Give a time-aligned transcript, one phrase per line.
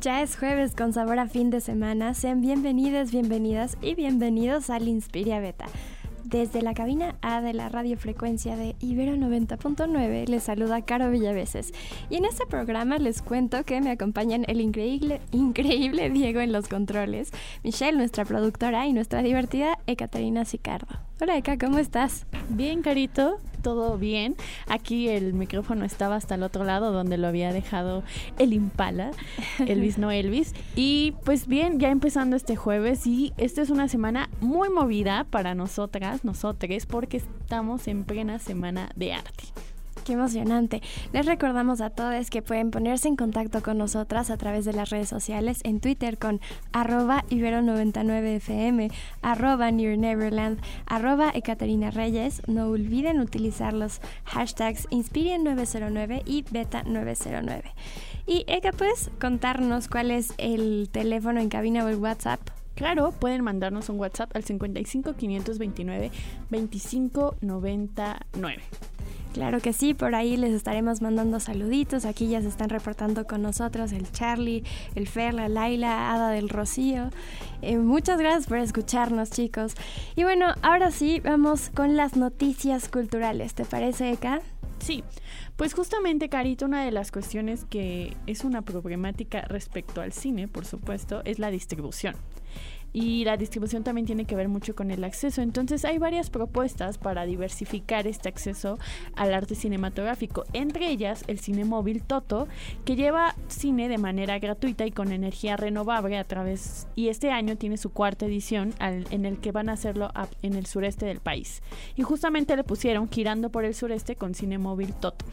[0.00, 2.14] Ya es jueves con sabor a fin de semana.
[2.14, 5.66] Sean bienvenidas, bienvenidas y bienvenidos al Inspiria Beta.
[6.24, 11.72] Desde la cabina A de la radiofrecuencia de Ibero 90.9 les saluda Caro Villaveses.
[12.10, 16.68] Y en este programa les cuento que me acompañan el increíble, increíble Diego en los
[16.68, 17.32] controles,
[17.64, 21.07] Michelle, nuestra productora, y nuestra divertida Ekaterina Sicardo.
[21.20, 22.26] Hola Eka, ¿cómo estás?
[22.48, 24.36] Bien, Carito, todo bien.
[24.68, 28.04] Aquí el micrófono estaba hasta el otro lado donde lo había dejado
[28.38, 29.10] el Impala,
[29.66, 30.54] Elvis no Elvis.
[30.76, 35.56] Y pues bien, ya empezando este jueves y esta es una semana muy movida para
[35.56, 39.44] nosotras, nosotres, porque estamos en plena semana de arte
[40.08, 40.80] qué emocionante.
[41.12, 44.88] Les recordamos a todos que pueden ponerse en contacto con nosotras a través de las
[44.88, 46.40] redes sociales en Twitter con
[46.72, 52.40] arroba ibero99fm, arroba Near Neverland, arroba Ekaterina Reyes.
[52.46, 57.64] No olviden utilizar los hashtags Inspirien909 y Beta909.
[58.26, 62.40] Y Eka, ¿puedes contarnos cuál es el teléfono en cabina o el WhatsApp?
[62.76, 66.10] Claro, pueden mandarnos un WhatsApp al 55 529
[66.48, 68.62] 25 99.
[69.32, 72.04] Claro que sí, por ahí les estaremos mandando saluditos.
[72.04, 76.48] Aquí ya se están reportando con nosotros el Charlie, el Fer, la Laila, Ada del
[76.48, 77.10] Rocío.
[77.62, 79.74] Eh, muchas gracias por escucharnos, chicos.
[80.16, 83.54] Y bueno, ahora sí, vamos con las noticias culturales.
[83.54, 84.40] ¿Te parece, Eka?
[84.80, 85.04] Sí,
[85.56, 90.64] pues justamente, Carito, una de las cuestiones que es una problemática respecto al cine, por
[90.64, 92.14] supuesto, es la distribución
[92.92, 95.42] y la distribución también tiene que ver mucho con el acceso.
[95.42, 98.78] Entonces hay varias propuestas para diversificar este acceso
[99.14, 102.48] al arte cinematográfico, entre ellas el cine móvil Toto,
[102.84, 107.56] que lleva cine de manera gratuita y con energía renovable a través y este año
[107.56, 110.10] tiene su cuarta edición en el que van a hacerlo
[110.42, 111.62] en el sureste del país.
[111.96, 115.24] Y justamente le pusieron girando por el sureste con cine móvil Toto.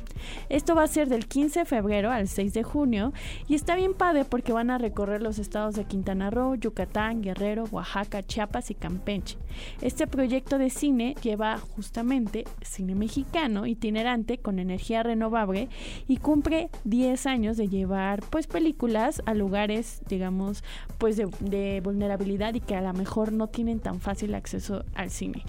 [0.50, 3.14] Esto va a ser del 15 de febrero al 6 de junio
[3.48, 7.45] y está bien padre porque van a recorrer los estados de Quintana Roo, Yucatán, Guerrero,
[7.72, 9.38] Oaxaca, Chiapas y Campeche.
[9.82, 15.70] Este proyecto de cine lleva justamente cine mexicano itinerante con energía renovable
[16.08, 20.64] y cumple 10 años de llevar pues películas a lugares digamos
[20.98, 25.44] pues de, vulnerabilidad y que a lo mejor no tienen tan fácil acceso al cine.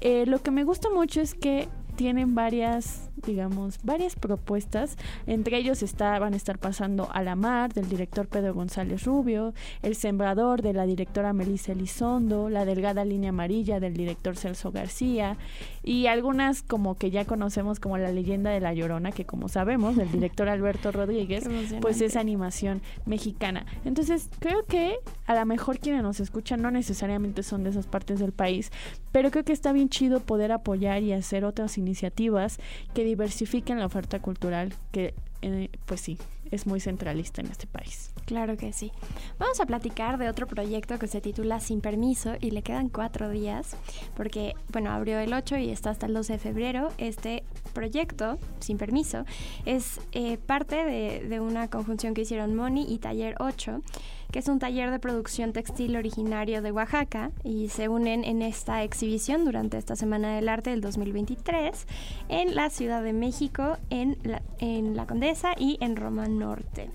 [0.00, 4.96] Eh, lo que me gusta mucho es que tienen varias, digamos, varias propuestas.
[5.26, 9.52] Entre ellos está, van a estar pasando A la Mar, del director Pedro González Rubio,
[9.82, 15.38] El Sembrador, de la directora Melissa Elizondo, La Delgada Línea Amarilla, del director Celso García,
[15.82, 19.96] y algunas como que ya conocemos como La Leyenda de la Llorona, que como sabemos,
[19.96, 21.48] del director Alberto Rodríguez,
[21.80, 23.66] pues es animación mexicana.
[23.84, 24.94] Entonces, creo que
[25.26, 28.70] a lo mejor quienes nos escuchan no necesariamente son de esas partes del país,
[29.10, 32.58] pero creo que está bien chido poder apoyar y hacer otras iniciativas
[32.94, 36.18] que diversifiquen la oferta cultural, que eh, pues sí,
[36.50, 38.10] es muy centralista en este país.
[38.26, 38.90] Claro que sí.
[39.38, 43.30] Vamos a platicar de otro proyecto que se titula Sin Permiso y le quedan cuatro
[43.30, 43.76] días
[44.16, 46.88] porque, bueno, abrió el 8 y está hasta el 12 de febrero.
[46.98, 49.24] Este proyecto, Sin Permiso,
[49.64, 53.80] es eh, parte de, de, una conjunción que hicieron Moni y Taller 8,
[54.30, 58.82] que es un taller de producción textil originario de Oaxaca y se unen en esta
[58.82, 61.86] exhibición durante esta Semana del Arte del 2023
[62.28, 66.90] en la Ciudad de México, en la, en la Condesa y en Roma Norte.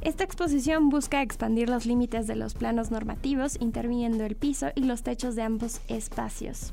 [0.00, 5.02] Esta exposición busca expandir los límites de los planos normativos, interviniendo el piso y los
[5.02, 6.72] techos de ambos espacios.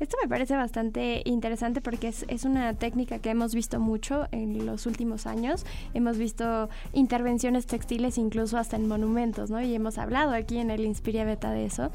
[0.00, 4.86] Esto me parece bastante interesante porque es, una técnica que hemos visto mucho en los
[4.86, 5.66] últimos años.
[5.92, 9.60] Hemos visto intervenciones textiles incluso hasta en monumentos, ¿no?
[9.60, 11.90] Y hemos hablado aquí en el Inspiria Beta de eso.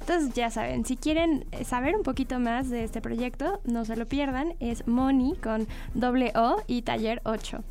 [0.00, 4.08] Entonces ya saben, si quieren saber un poquito más de este proyecto, no se lo
[4.08, 4.54] pierdan.
[4.58, 7.62] Es Moni con doble O y Taller 8.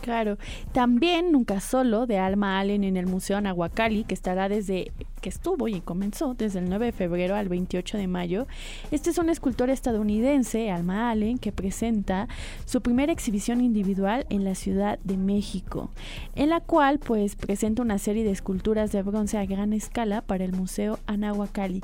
[0.00, 0.38] Claro.
[0.72, 5.68] También Nunca Solo de Alma Allen en el Museo Nahuacali, que estará desde que estuvo
[5.68, 8.46] y comenzó desde el 9 de febrero al 28 de mayo.
[8.90, 12.28] Este es un escultor estadounidense, Alma Allen, que presenta
[12.64, 15.90] su primera exhibición individual en la Ciudad de México,
[16.34, 20.44] en la cual pues presenta una serie de esculturas de bronce a gran escala para
[20.44, 21.82] el Museo Anahuacalli.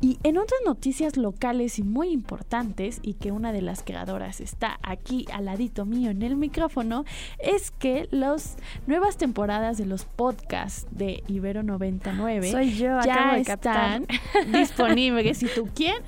[0.00, 4.78] Y en otras noticias locales y muy importantes, y que una de las creadoras está
[4.82, 7.04] aquí al ladito mío en el micrófono,
[7.38, 8.56] es que las
[8.86, 14.06] nuevas temporadas de los podcasts de Ibero 99 Soy yo, ya de están
[14.52, 15.42] disponibles.
[15.42, 16.02] ¿Y tú quién?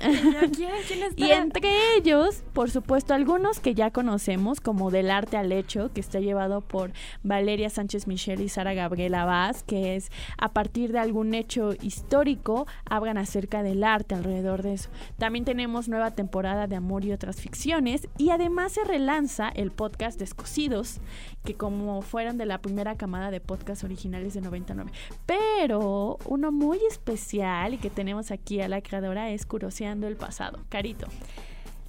[0.55, 0.71] ¿Quién?
[0.87, 1.25] ¿Quién está?
[1.25, 6.01] Y entre ellos, por supuesto, algunos que ya conocemos, como Del Arte al Hecho, que
[6.01, 6.91] está llevado por
[7.23, 12.67] Valeria Sánchez Michel y Sara Gabriela Vaz, que es a partir de algún hecho histórico,
[12.85, 14.89] hablan acerca del arte alrededor de eso.
[15.17, 20.19] También tenemos nueva temporada de Amor y otras ficciones, y además se relanza el podcast
[20.19, 20.99] Descosidos,
[21.43, 24.91] que como fueron de la primera camada de podcasts originales de 99.
[25.25, 30.59] Pero uno muy especial y que tenemos aquí a la creadora es Curioseando el Pasado.
[30.69, 31.07] Carito.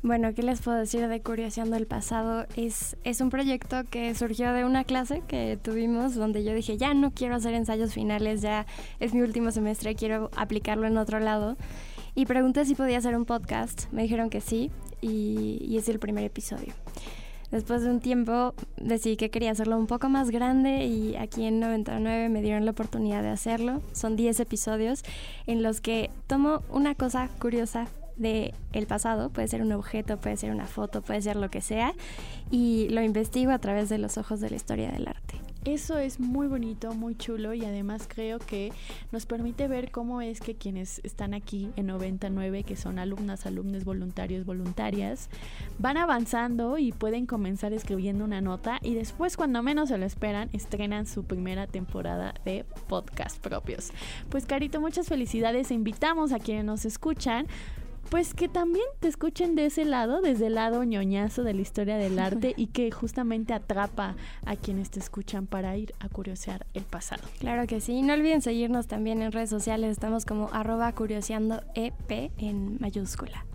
[0.05, 2.45] Bueno, ¿qué les puedo decir de Curioseando el Pasado?
[2.57, 6.93] Es, es un proyecto que surgió de una clase que tuvimos donde yo dije, ya
[6.93, 8.67] no quiero hacer ensayos finales, ya
[8.99, 11.57] es mi último semestre, quiero aplicarlo en otro lado.
[12.17, 16.01] Y pregunté si podía hacer un podcast, me dijeron que sí, y, y es el
[16.01, 16.75] primer episodio.
[17.53, 21.61] Después de un tiempo decidí que quería hacerlo un poco más grande y aquí en
[21.61, 23.83] 99 me dieron la oportunidad de hacerlo.
[23.93, 25.03] Son 10 episodios
[25.47, 30.39] en los que tomo una cosa curiosa de el pasado, puede ser un objeto, puede
[30.39, 31.93] ser una foto, puede ser lo que sea,
[32.51, 35.42] y lo investigo a través de los ojos de la historia del arte.
[35.65, 38.73] Eso es muy bonito, muy chulo y además creo que
[39.13, 43.85] nos permite ver cómo es que quienes están aquí en 99, que son alumnas, alumnos,
[43.85, 45.31] voluntarios, voluntarias,
[45.79, 50.51] van avanzando y pueden comenzar escribiendo una nota y después cuando menos se lo esperan
[50.53, 53.93] estrenan su primera temporada de podcast propios.
[54.31, 57.47] Pues Carito, muchas felicidades e invitamos a quienes nos escuchan
[58.13, 61.97] pues que también te escuchen de ese lado, desde el lado ñoñazo de la historia
[61.97, 66.83] del arte y que justamente atrapa a quienes te escuchan para ir a curiosear el
[66.83, 67.23] pasado.
[67.39, 68.03] Claro que sí.
[68.03, 69.93] No olviden seguirnos también en redes sociales.
[69.93, 73.47] Estamos como arroba curioseando EP en mayúscula.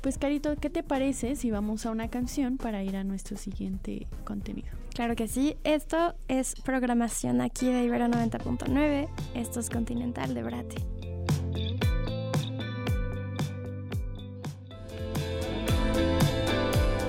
[0.00, 4.08] Pues Carito, ¿qué te parece si vamos a una canción para ir a nuestro siguiente
[4.24, 4.70] contenido?
[4.96, 5.56] Claro que sí.
[5.62, 9.08] Esto es programación aquí de Ibero 90.9.
[9.36, 12.21] Esto es Continental de Brate.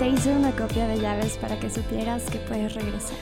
[0.03, 3.15] Te hice una copia de llaves para que supieras que puedes regresar.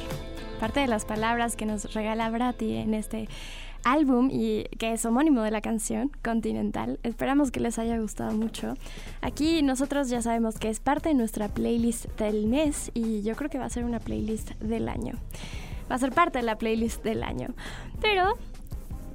[0.60, 3.30] Parte de las palabras que nos regala Brati en este
[3.84, 7.00] álbum y que es homónimo de la canción Continental.
[7.04, 8.74] Esperamos que les haya gustado mucho.
[9.22, 13.52] Aquí nosotros ya sabemos que es parte de nuestra playlist del mes y yo creo
[13.52, 15.14] que va a ser una playlist del año.
[15.92, 17.50] Va a ser parte de la playlist del año.
[18.02, 18.40] Pero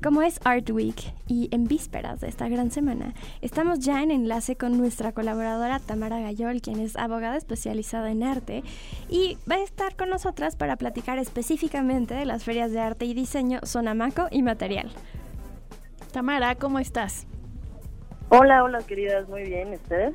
[0.07, 3.13] como es Art Week y en vísperas de esta gran semana,
[3.43, 8.63] estamos ya en enlace con nuestra colaboradora Tamara Gayol, quien es abogada especializada en arte
[9.09, 13.15] y va a estar con nosotras para platicar específicamente de las ferias de arte y
[13.15, 14.93] diseño Sonamaco y Material.
[16.13, 17.27] Tamara, ¿cómo estás?
[18.29, 20.15] Hola, hola queridas, muy bien, ¿ustedes?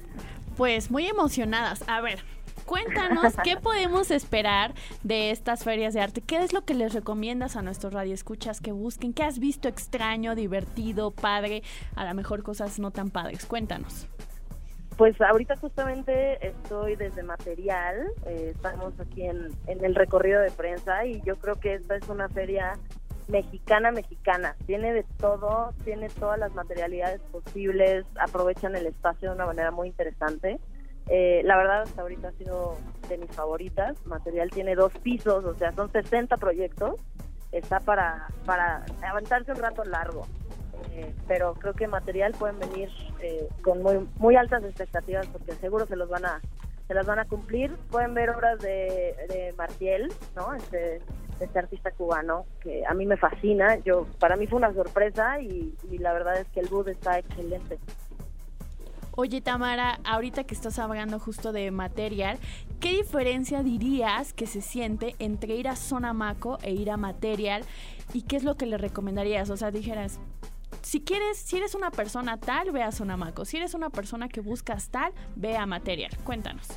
[0.55, 1.83] Pues muy emocionadas.
[1.89, 2.23] A ver,
[2.71, 4.73] cuéntanos qué podemos esperar
[5.03, 6.21] de estas ferias de arte.
[6.21, 9.13] ¿Qué es lo que les recomiendas a nuestros radioescuchas que busquen?
[9.13, 11.63] ¿Qué has visto extraño, divertido, padre?
[11.97, 13.45] A lo mejor cosas no tan padres.
[13.45, 14.07] Cuéntanos.
[14.95, 21.05] Pues ahorita justamente estoy desde material, eh, estamos aquí en, en el recorrido de prensa
[21.05, 22.77] y yo creo que esta es una feria
[23.27, 24.55] mexicana, mexicana.
[24.65, 29.87] Tiene de todo, tiene todas las materialidades posibles, aprovechan el espacio de una manera muy
[29.87, 30.59] interesante.
[31.13, 32.77] Eh, la verdad, hasta ahorita ha sido
[33.09, 33.97] de mis favoritas.
[34.05, 36.95] Material tiene dos pisos, o sea, son 60 proyectos.
[37.51, 40.25] Está para, para avanzarse un rato largo.
[40.93, 42.89] Eh, pero creo que material pueden venir
[43.19, 46.41] eh, con muy, muy altas expectativas porque seguro se los van a
[46.87, 47.75] se las van a cumplir.
[47.89, 50.53] Pueden ver obras de, de Martiel, ¿no?
[50.53, 51.01] Este,
[51.41, 53.75] este artista cubano que a mí me fascina.
[53.79, 57.19] Yo para mí fue una sorpresa y, y la verdad es que el boot está
[57.19, 57.79] excelente.
[59.23, 62.39] Oye, Tamara, ahorita que estás hablando justo de material,
[62.79, 67.61] ¿qué diferencia dirías que se siente entre ir a Sonamaco e ir a material?
[68.13, 69.51] ¿Y qué es lo que le recomendarías?
[69.51, 70.19] O sea, dijeras,
[70.81, 73.45] si quieres, si eres una persona tal, ve a Sonamaco.
[73.45, 76.09] Si eres una persona que buscas tal, ve a material.
[76.23, 76.67] Cuéntanos.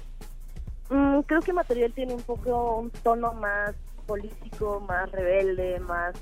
[0.90, 3.74] Mm, creo que material tiene un poco un tono más
[4.06, 6.14] político, más rebelde, más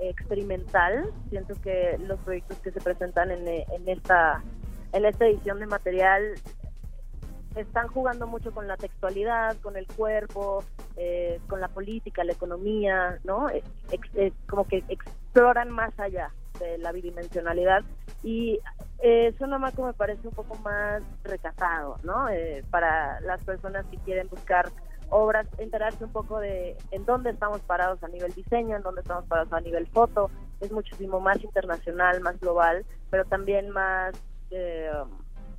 [0.00, 1.10] experimental.
[1.30, 4.42] Siento que los proyectos que se presentan en, en esta
[4.92, 6.34] en esta edición de material
[7.56, 10.64] están jugando mucho con la textualidad, con el cuerpo,
[10.96, 13.50] eh, con la política, la economía, ¿no?
[13.50, 13.66] Ex,
[14.14, 17.82] ex, como que exploran más allá de la bidimensionalidad
[18.22, 18.60] y
[19.00, 22.28] eh, Sonamaco me parece un poco más recatado, ¿no?
[22.28, 24.70] Eh, para las personas que quieren buscar
[25.10, 29.26] obras, enterarse un poco de en dónde estamos parados a nivel diseño, en dónde estamos
[29.26, 30.30] parados a nivel foto,
[30.60, 34.14] es muchísimo más internacional, más global, pero también más,
[34.52, 34.90] eh,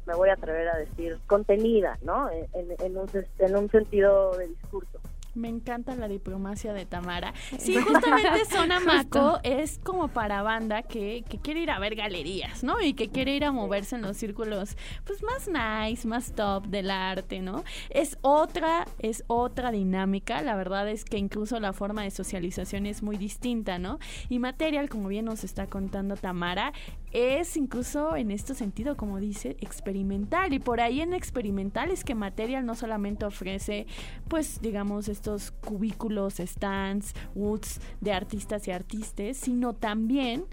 [0.06, 2.30] me voy a atrever a decir, contenida, ¿no?
[2.30, 3.10] en, un,
[3.40, 5.00] en un sentido de discurso.
[5.36, 7.34] Me encanta la diplomacia de Tamara.
[7.58, 12.64] Sí, justamente Zona Maco es como para banda que, que, quiere ir a ver galerías,
[12.64, 12.80] ¿no?
[12.82, 16.92] Y que quiere ir a moverse en los círculos, pues más nice, más top del
[16.92, 17.64] arte, ¿no?
[17.90, 20.44] Es otra, es otra dinámica.
[20.44, 23.98] La verdad es que incluso la forma de socialización es muy distinta, ¿no?
[24.30, 26.74] Y Material, como bien nos está contando Tamara,
[27.14, 30.52] es incluso en este sentido, como dice, experimental.
[30.54, 33.86] Y por ahí en experimental es que Material no solamente ofrece,
[34.28, 40.46] pues, digamos, estos cubículos, stands, woods de artistas y artistas, sino también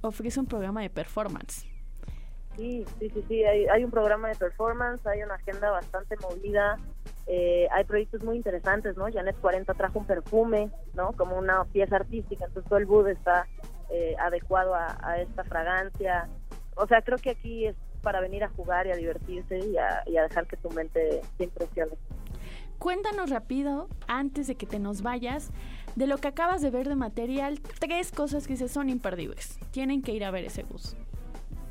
[0.00, 1.66] ofrece un programa de performance.
[2.56, 6.76] Sí, sí, sí, sí, hay, un programa de performance, hay una agenda bastante movida,
[7.28, 9.06] eh, hay proyectos muy interesantes, ¿no?
[9.12, 11.12] Janet 40 trajo un perfume, ¿no?
[11.12, 13.46] Como una pieza artística, entonces todo el wood está
[13.90, 16.28] eh, adecuado a, esta fragancia.
[16.76, 20.02] O sea, creo que aquí es para venir a jugar y a divertirse y a,
[20.06, 21.92] y a dejar que tu mente se impresione.
[22.78, 25.50] Cuéntanos rápido, antes de que te nos vayas,
[25.96, 29.58] de lo que acabas de ver de material, tres cosas que se son imperdibles.
[29.72, 30.96] Tienen que ir a ver ese bus.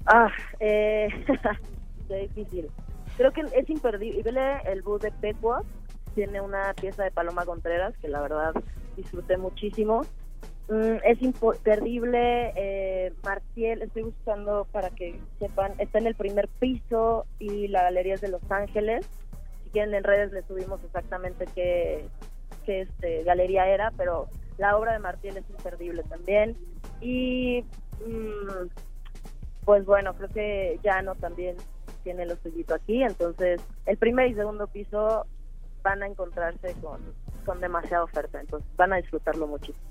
[0.06, 1.08] Ah, eh,
[2.10, 2.68] qué difícil.
[3.16, 5.66] Creo que es imperdible el bus de Pequot.
[6.14, 8.54] Tiene una pieza de Paloma Contreras que la verdad
[8.98, 10.02] disfruté muchísimo.
[10.70, 12.54] Mm, es imperdible.
[12.56, 18.16] Eh, Martiel, estoy buscando para que sepan, está en el primer piso y la galería
[18.16, 19.08] es de Los Ángeles
[19.68, 22.08] si quieren en redes le subimos exactamente qué,
[22.66, 26.56] qué este, galería era, pero la obra de Martín es imperdible también.
[27.02, 27.66] Y
[28.06, 28.68] mm,
[29.66, 31.58] pues bueno, creo que Llano también
[32.04, 35.26] tiene lo suyito aquí, entonces el primer y segundo piso
[35.84, 37.02] van a encontrarse con,
[37.46, 39.86] con demasiada oferta, entonces van a disfrutarlo muchísimo.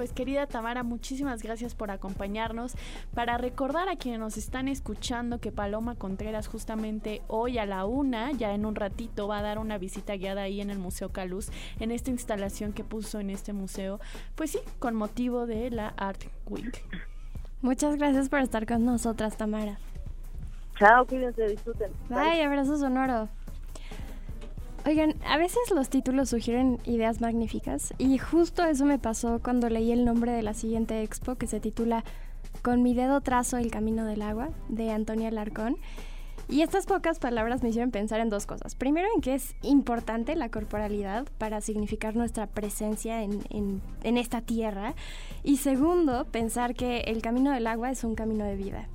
[0.00, 2.74] Pues querida Tamara, muchísimas gracias por acompañarnos.
[3.12, 8.32] Para recordar a quienes nos están escuchando que Paloma Contreras justamente hoy a la una,
[8.32, 11.50] ya en un ratito, va a dar una visita guiada ahí en el Museo Caluz,
[11.80, 14.00] en esta instalación que puso en este museo,
[14.36, 16.82] pues sí, con motivo de la Art Week.
[17.60, 19.78] Muchas gracias por estar con nosotras, Tamara.
[20.78, 21.92] Chao, cuídense, disfruten.
[22.08, 23.28] Bye, abrazo sonoro.
[24.86, 29.92] Oigan, a veces los títulos sugieren ideas magníficas y justo eso me pasó cuando leí
[29.92, 32.02] el nombre de la siguiente expo que se titula
[32.62, 35.76] Con mi dedo trazo el camino del agua de Antonia Larcón.
[36.48, 38.74] Y estas pocas palabras me hicieron pensar en dos cosas.
[38.74, 44.94] Primero, en que es importante la corporalidad para significar nuestra presencia en, en esta tierra.
[45.44, 48.88] Y segundo, pensar que el camino del agua es un camino de vida.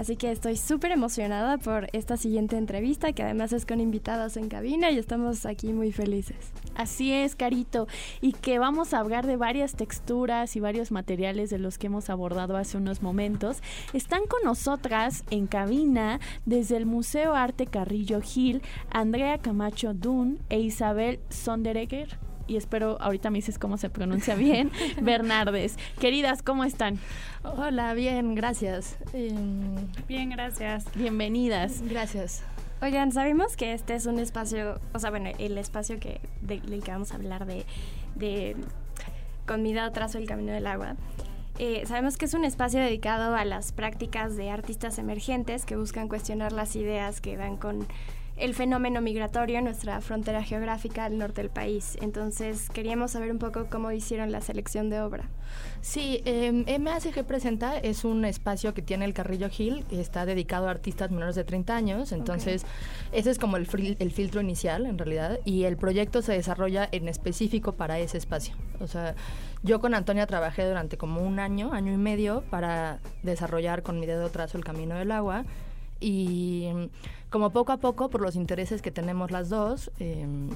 [0.00, 4.48] Así que estoy súper emocionada por esta siguiente entrevista, que además es con invitados en
[4.48, 6.38] cabina y estamos aquí muy felices.
[6.74, 7.86] Así es, Carito,
[8.22, 12.08] y que vamos a hablar de varias texturas y varios materiales de los que hemos
[12.08, 13.58] abordado hace unos momentos.
[13.92, 20.60] Están con nosotras en cabina desde el Museo Arte Carrillo Gil, Andrea Camacho Dun e
[20.60, 25.78] Isabel Sonderegger y espero ahorita me dices cómo se pronuncia bien, Bernardes.
[26.00, 26.98] Queridas, ¿cómo están?
[27.44, 28.98] Hola, bien, gracias.
[29.12, 29.76] Em,
[30.08, 30.84] bien, gracias.
[30.96, 31.80] Bienvenidas.
[31.88, 32.42] Gracias.
[32.82, 36.90] Oigan, sabemos que este es un espacio, o sea, bueno, el espacio que del que
[36.90, 37.66] vamos a hablar de,
[38.16, 38.56] de
[39.46, 40.96] comida trazo el camino del agua.
[41.60, 46.08] Eh, sabemos que es un espacio dedicado a las prácticas de artistas emergentes que buscan
[46.08, 47.86] cuestionar las ideas que dan con
[48.40, 51.96] el fenómeno migratorio en nuestra frontera geográfica al norte del país.
[52.00, 55.28] Entonces, queríamos saber un poco cómo hicieron la selección de obra.
[55.82, 60.68] Sí, eh, MACG Presenta es un espacio que tiene el Carrillo Hill, que está dedicado
[60.68, 62.12] a artistas menores de 30 años.
[62.12, 62.64] Entonces,
[63.12, 67.08] ese es como el, el filtro inicial, en realidad, y el proyecto se desarrolla en
[67.08, 68.54] específico para ese espacio.
[68.80, 69.14] O sea,
[69.62, 74.06] yo con Antonia trabajé durante como un año, año y medio, para desarrollar con mi
[74.06, 75.44] dedo trazo el camino del agua
[76.00, 76.68] y
[77.28, 80.48] como poco a poco, por los intereses que tenemos las dos, em,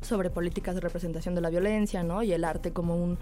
[0.00, 2.22] sobre políticas de representación de la violencia, ¿no?
[2.22, 3.18] Y el arte como un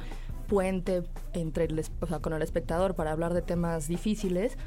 [0.49, 1.85] puente entre el,
[2.21, 4.59] con el espectador para hablar de temas difíciles,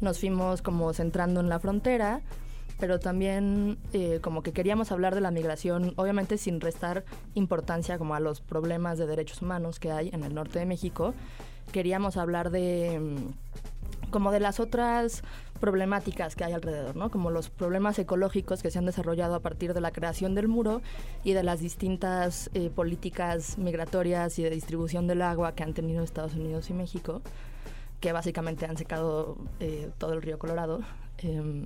[0.00, 2.22] nos fuimos como centrando en la frontera,
[2.78, 8.14] pero también eh, como que queríamos hablar de la migración, obviamente sin restar importancia como
[8.14, 11.14] a los problemas de derechos humanos que hay en el norte de México.
[11.72, 13.16] Queríamos hablar de
[14.10, 15.22] como de las otras
[15.60, 17.10] problemáticas que hay alrededor, ¿no?
[17.10, 20.82] Como los problemas ecológicos que se han desarrollado a partir de la creación del muro
[21.24, 26.04] y de las distintas eh, políticas migratorias y de distribución del agua que han tenido
[26.04, 27.22] Estados Unidos y México
[28.04, 30.80] que básicamente han secado eh, todo el río Colorado.
[31.16, 31.64] Em,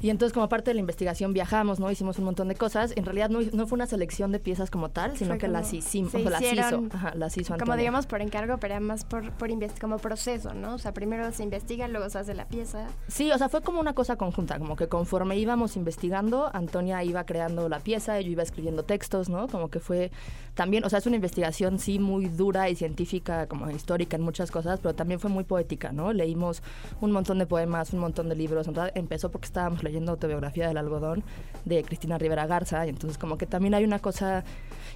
[0.00, 1.90] y entonces como parte de la investigación viajamos, ¿no?
[1.90, 2.92] Hicimos un montón de cosas.
[2.96, 5.58] En realidad no, no fue una selección de piezas como tal, sino Fue que como-
[5.58, 7.76] las hicimos, se las hizo, ajá, las hizo Como Antonia.
[7.76, 10.74] digamos por encargo, pero además por, por como proceso, ¿no?
[10.74, 12.86] O sea, primero se investiga, luego se hace la pieza.
[13.08, 17.24] Sí, o sea, fue como una cosa conjunta, como que conforme íbamos investigando, Antonia iba
[17.24, 19.48] creando la pieza, yo iba escribiendo textos, ¿no?
[19.48, 20.10] Como que fue
[20.54, 24.50] también, o sea, es una investigación sí muy dura y científica, como histórica en muchas
[24.50, 26.12] cosas, pero también fue muy poética, ¿no?
[26.12, 26.62] Leímos
[27.00, 30.68] un montón de poemas, un montón de libros, en realidad empezó porque estábamos leyendo autobiografía
[30.68, 31.22] del algodón
[31.64, 34.44] de Cristina Rivera Garza, y entonces como que también hay una cosa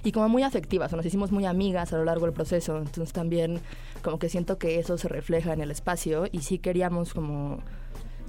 [0.03, 2.77] y como muy afectiva, o sea, nos hicimos muy amigas a lo largo del proceso,
[2.77, 3.59] entonces también
[4.03, 7.59] como que siento que eso se refleja en el espacio y sí queríamos como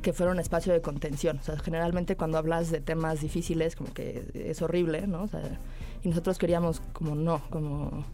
[0.02, 1.38] que fuera un espacio de contención.
[1.38, 5.24] O sea, generalmente cuando hablas de temas difíciles, como que es horrible, ¿no?
[5.24, 5.40] O sea,
[6.04, 8.04] y nosotros queríamos como no, como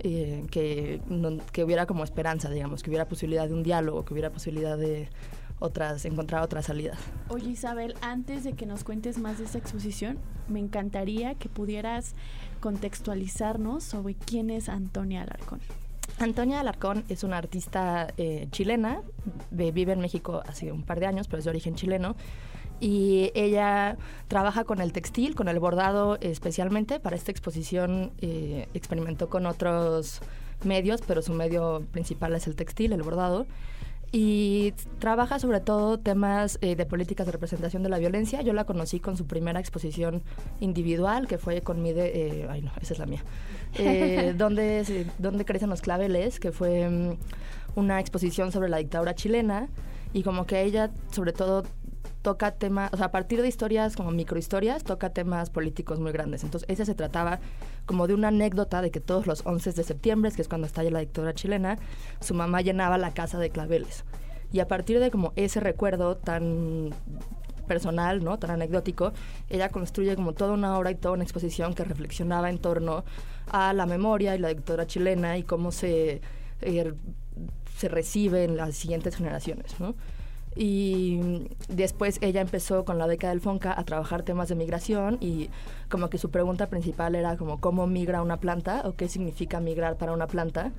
[0.00, 4.12] eh, que, no- que hubiera como esperanza, digamos, que hubiera posibilidad de un diálogo, que
[4.12, 5.08] hubiera posibilidad de
[5.62, 6.98] otras, encontrar otras salidas.
[7.28, 12.14] Oye Isabel, antes de que nos cuentes más de esta exposición, me encantaría que pudieras
[12.60, 15.60] contextualizarnos sobre quién es Antonia Alarcón.
[16.18, 19.02] Antonia Alarcón es una artista eh, chilena,
[19.50, 22.16] ve- vive en México hace un par de años, pero es de origen chileno.
[22.80, 26.98] Y ella trabaja con el textil, con el bordado especialmente.
[26.98, 30.20] Para esta exposición eh, experimentó con otros
[30.64, 33.46] medios, pero su medio principal es el textil, el bordado.
[34.14, 38.42] Y trabaja sobre todo temas eh, de políticas de representación de la violencia.
[38.42, 40.22] Yo la conocí con su primera exposición
[40.60, 41.94] individual, que fue con mi...
[41.94, 43.24] De, eh, ay, no, esa es la mía.
[43.78, 47.16] Eh, donde, donde crecen los claveles, que fue mm,
[47.76, 49.68] una exposición sobre la dictadura chilena.
[50.12, 51.62] Y como que ella, sobre todo,
[52.22, 56.44] toca temas, o sea, a partir de historias como microhistorias, toca temas políticos muy grandes.
[56.44, 57.40] Entonces, ese se trataba
[57.84, 60.90] como de una anécdota de que todos los 11 de septiembre, que es cuando estalla
[60.90, 61.78] la dictadura chilena,
[62.20, 64.04] su mamá llenaba la casa de claveles.
[64.52, 66.90] Y a partir de como ese recuerdo tan
[67.66, 68.38] personal, ¿no?
[68.38, 69.12] tan anecdótico,
[69.48, 73.04] ella construye como toda una obra y toda una exposición que reflexionaba en torno
[73.50, 76.20] a la memoria y la dictadura chilena y cómo se,
[76.60, 76.94] eh,
[77.76, 79.80] se recibe en las siguientes generaciones.
[79.80, 79.94] ¿no?
[80.54, 85.48] Y después ella empezó con la beca del FONCA a trabajar temas de migración y
[85.88, 89.96] como que su pregunta principal era como cómo migra una planta o qué significa migrar
[89.96, 90.72] para una planta.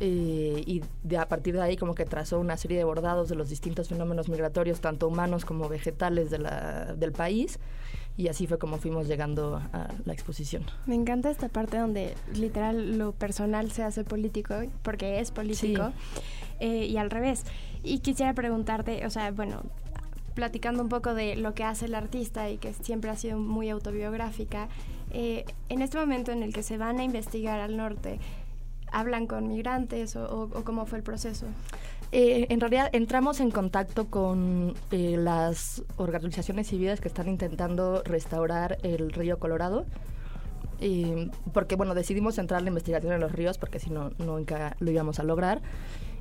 [0.00, 3.34] Eh, y de, a partir de ahí como que trazó una serie de bordados de
[3.36, 7.58] los distintos fenómenos migratorios, tanto humanos como vegetales de la- del país.
[8.16, 10.64] Y así fue como fuimos llegando a la exposición.
[10.86, 15.92] Me encanta esta parte donde literal lo personal se hace político, porque es político,
[16.62, 17.44] eh, y al revés.
[17.82, 19.62] Y quisiera preguntarte, o sea, bueno,
[20.34, 23.68] platicando un poco de lo que hace el artista y que siempre ha sido muy
[23.68, 24.68] autobiográfica,
[25.10, 28.18] eh, en este momento en el que se van a investigar al norte,
[28.90, 31.46] ¿hablan con migrantes o, o- o cómo fue el proceso?
[32.12, 38.76] Eh, en realidad entramos en contacto con eh, las organizaciones civiles que están intentando restaurar
[38.82, 39.86] el río Colorado.
[40.84, 44.90] Eh, porque bueno, decidimos entrar la investigación en los ríos porque si no, nunca lo
[44.90, 45.60] íbamos a lograr.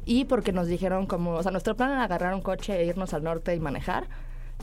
[0.06, 3.14] Y porque nos dijeron como, o sea, nuestro plan era agarrar un coche e irnos
[3.14, 4.08] al norte y manejar.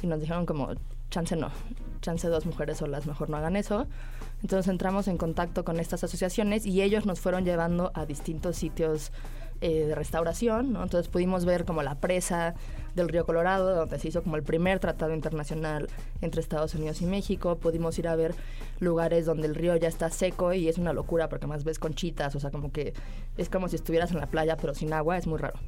[0.03, 0.71] Y nos dijeron como,
[1.11, 1.51] chance no,
[2.01, 3.87] chance dos mujeres solas, mejor no hagan eso.
[4.43, 9.13] Entonces entramos en contacto con estas asociaciones y ellos nos fueron llevando a distintos sitios
[9.61, 10.83] eh, de restauración, ¿no?
[10.83, 12.55] Entonces pudimos ver como la presa
[12.95, 15.89] del río Colorado, donde se hizo como el primer tratado internacional
[16.21, 17.57] entre Estados Unidos y México.
[17.57, 18.35] Pudimos ir a ver
[18.81, 22.35] lugares donde el río ya está seco y es una locura porque más ves conchitas,
[22.37, 22.95] o sea, como que
[23.37, 25.59] es como si estuvieras en la playa pero sin agua, es muy raro.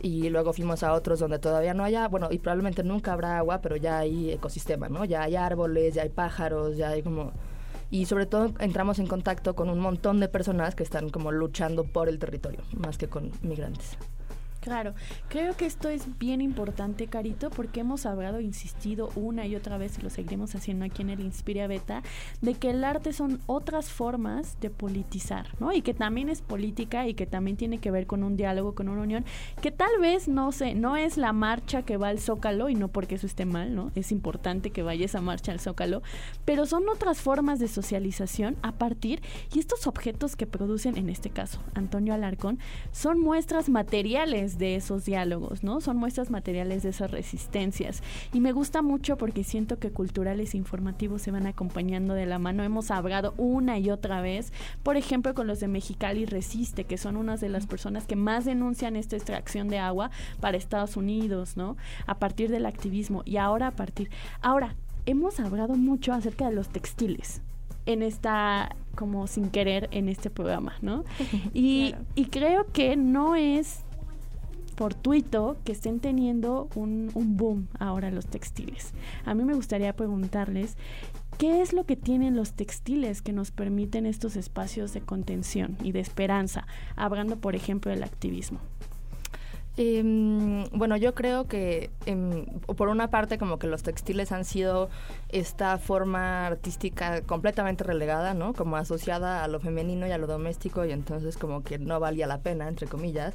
[0.00, 3.60] Y luego fuimos a otros donde todavía no haya, bueno, y probablemente nunca habrá agua,
[3.60, 5.04] pero ya hay ecosistema, ¿no?
[5.04, 7.32] Ya hay árboles, ya hay pájaros, ya hay como
[7.90, 11.84] y sobre todo entramos en contacto con un montón de personas que están como luchando
[11.84, 13.96] por el territorio, más que con migrantes.
[14.64, 14.94] Claro,
[15.28, 19.98] creo que esto es bien importante, Carito, porque hemos hablado, insistido una y otra vez,
[19.98, 22.02] y lo seguiremos haciendo aquí en el Inspiria Beta,
[22.40, 25.70] de que el arte son otras formas de politizar, ¿no?
[25.74, 28.88] Y que también es política y que también tiene que ver con un diálogo, con
[28.88, 29.26] una unión,
[29.60, 32.88] que tal vez, no sé, no es la marcha que va al Zócalo, y no
[32.88, 33.92] porque eso esté mal, ¿no?
[33.94, 36.02] Es importante que vaya esa marcha al Zócalo,
[36.46, 39.20] pero son otras formas de socialización a partir,
[39.54, 42.58] y estos objetos que producen, en este caso, Antonio Alarcón,
[42.92, 45.80] son muestras materiales de esos diálogos, ¿no?
[45.80, 48.02] Son muestras materiales de esas resistencias.
[48.32, 52.38] Y me gusta mucho porque siento que culturales e informativos se van acompañando de la
[52.38, 52.62] mano.
[52.62, 57.16] Hemos hablado una y otra vez, por ejemplo, con los de Mexicali Resiste, que son
[57.16, 61.76] unas de las personas que más denuncian esta extracción de agua para Estados Unidos, ¿no?
[62.06, 63.22] A partir del activismo.
[63.24, 64.10] Y ahora a partir...
[64.40, 64.74] Ahora,
[65.06, 67.42] hemos hablado mucho acerca de los textiles
[67.86, 71.04] en esta, como sin querer, en este programa, ¿no?
[71.52, 72.04] Y, Claro.
[72.14, 73.83] y creo que no es
[74.74, 78.92] fortuito que estén teniendo un, boom ahora los textiles.
[79.24, 80.76] A mí me gustaría preguntarles
[81.38, 85.90] ¿Qué es lo que tienen los textiles que nos permiten estos espacios de contención y
[85.90, 88.60] de esperanza, hablando por ejemplo del activismo?
[89.76, 94.88] Em, bueno, yo creo que em, por una parte como que los textiles han sido
[95.30, 98.54] esta forma artística completamente relegada, ¿no?
[98.54, 102.28] Como asociada a lo femenino y a lo doméstico y entonces como que no valía
[102.28, 103.34] la pena, entre comillas.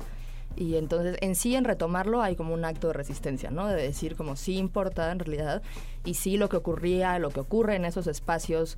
[0.56, 3.68] Y entonces en sí en retomarlo hay como un acto de resistencia, ¿no?
[3.68, 5.62] De decir como sí importa en realidad
[6.04, 8.78] y sí lo que ocurría, lo que ocurre en esos espacios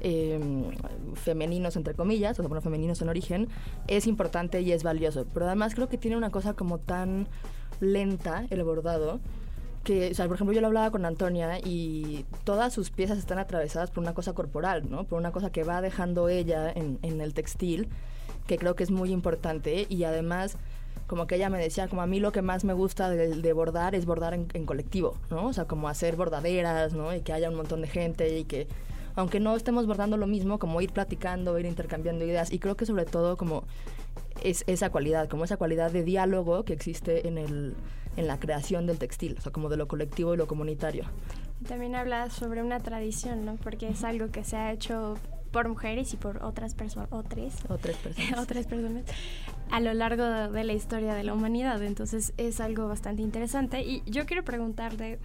[0.00, 0.72] Em,
[1.14, 3.48] femeninos, entre comillas, o sea, bueno, femeninos en origen,
[3.88, 5.26] es importante y es valioso.
[5.32, 7.28] Pero además creo que tiene una cosa como tan
[7.80, 9.20] lenta el bordado
[9.84, 13.38] que, o sea, por ejemplo, yo lo hablaba con Antonia y todas sus piezas están
[13.38, 15.04] atravesadas por una cosa corporal, ¿no?
[15.04, 17.88] Por una cosa que va dejando ella en, el textil,
[18.46, 20.58] que creo que es muy importante y además
[21.06, 23.94] como que ella me decía, como a mí lo que más me gusta de, bordar
[23.94, 25.46] es bordar en, en, colectivo, ¿no?
[25.46, 27.14] O sea, como hacer bordaderas, ¿no?
[27.14, 28.66] Y que haya un montón de gente y que
[29.16, 32.52] aunque no estemos bordando lo mismo, como ir platicando, ir intercambiando ideas.
[32.52, 33.64] Y creo que sobre todo como
[34.42, 37.74] es esa cualidad, como esa cualidad de diálogo que existe en, el,
[38.16, 41.04] en la creación del textil, o sea, como de lo colectivo y lo comunitario.
[41.66, 43.56] También habla sobre una tradición, ¿no?
[43.56, 45.16] Porque es algo que se ha hecho
[45.50, 48.38] por mujeres y por otras personas, otras, otras personas.
[48.42, 49.04] otras personas
[49.70, 51.82] a lo largo de la historia de la humanidad.
[51.82, 53.82] Entonces es algo bastante interesante.
[53.82, 55.18] Y yo quiero preguntarte,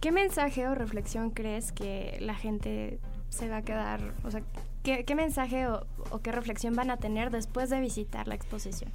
[0.00, 4.42] ¿qué mensaje o reflexión crees que la gente se va a quedar, o sea,
[4.82, 5.84] qué, mensaje o,
[6.22, 8.90] qué reflexión van a tener después de visitar la exposición?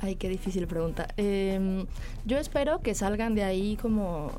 [0.00, 1.08] Ay, qué difícil pregunta.
[1.16, 1.86] Em,
[2.24, 4.32] yo espero que salgan de ahí como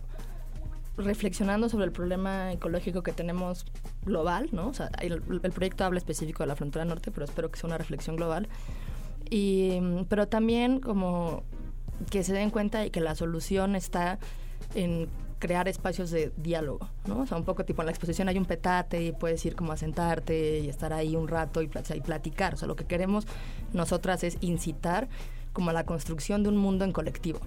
[1.03, 3.65] reflexionando sobre el problema ecológico que tenemos
[4.05, 4.67] global, ¿no?
[4.67, 7.77] O sea, el, proyecto habla específico de la frontera norte, pero espero que sea una
[7.77, 8.47] reflexión global.
[9.29, 11.43] Y, pero también como
[12.09, 14.19] que se den cuenta de que la solución está
[14.75, 15.09] en
[15.39, 17.21] crear espacios de diálogo, ¿no?
[17.21, 19.71] O sea, un poco tipo en la exposición hay un petate y puedes ir como
[19.71, 22.53] a sentarte y estar ahí un rato y, platicar.
[22.53, 23.25] O sea, lo que queremos
[23.73, 25.07] nosotras es incitar
[25.53, 27.39] como la construcción de un mundo en colectivo,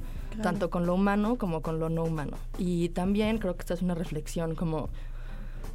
[0.43, 2.37] tanto con lo humano como con lo no humano.
[2.59, 4.89] Y también creo que esta es una reflexión como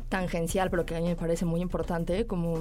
[0.10, 2.58] tangencial, pero que a mí me parece muy importante, como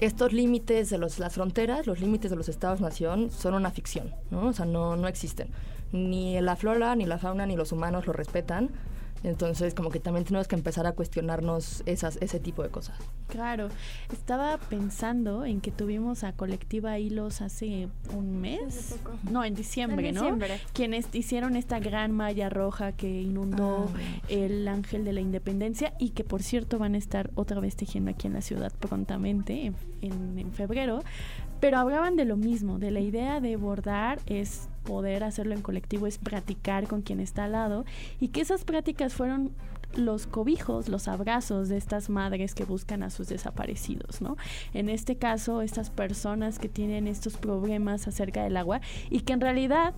[0.00, 4.48] estos límites de los, las fronteras, los límites de los estados-nación, son una ficción, ¿no?
[4.48, 5.48] O sea, no, no existen
[5.94, 8.70] ni la flora, ni la fauna, ni los humanos lo respetan.
[9.24, 12.98] Entonces, como que también tenemos que empezar a cuestionarnos esas, ese tipo de cosas.
[13.28, 13.68] Claro,
[14.12, 18.96] estaba pensando en que tuvimos a Colectiva Hilos hace un mes.
[19.30, 20.38] No, en diciembre, en ¿no?
[20.74, 26.10] Quienes hicieron esta gran malla roja que inundó ah, el Ángel de la Independencia y
[26.10, 30.38] que, por cierto, van a estar otra vez tejiendo aquí en la ciudad prontamente, en,
[30.38, 31.02] en febrero.
[31.64, 36.06] Pero hablaban de lo mismo, de la idea de bordar es poder hacerlo en colectivo,
[36.06, 37.86] es practicar con quien está al lado
[38.20, 39.50] y que esas prácticas fueron
[39.96, 44.36] los cobijos, los abrazos de estas madres que buscan a sus desaparecidos, ¿no?
[44.74, 49.40] En este caso, estas personas que tienen estos problemas acerca del agua y que en
[49.40, 49.94] realidad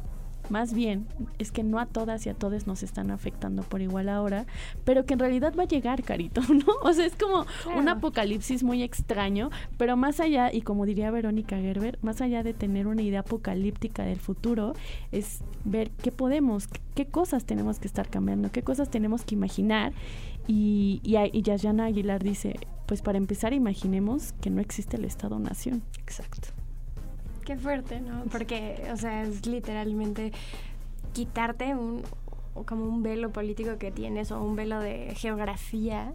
[0.51, 1.07] más bien
[1.39, 4.47] es que no a todas y a todos nos están afectando por igual ahora,
[4.85, 6.75] pero que en realidad va a llegar, Carito, ¿no?
[6.83, 11.57] O sea, es como un apocalipsis muy extraño, pero más allá, y como diría Verónica
[11.57, 14.75] Gerber, más allá de tener una idea apocalíptica del futuro,
[15.13, 19.93] es ver qué podemos, qué cosas tenemos que estar cambiando, qué cosas tenemos que imaginar.
[20.49, 22.55] Y, y, y Yayana Aguilar dice,
[22.87, 25.83] pues para empezar imaginemos que no existe el Estado-Nación.
[25.99, 26.49] Exacto.
[27.47, 28.25] Qué fuerte, ¿no?
[28.25, 30.33] Porque, o sea, es literalmente
[31.13, 32.03] quitarte un
[32.65, 36.13] como un velo político que tienes o un velo de geografía.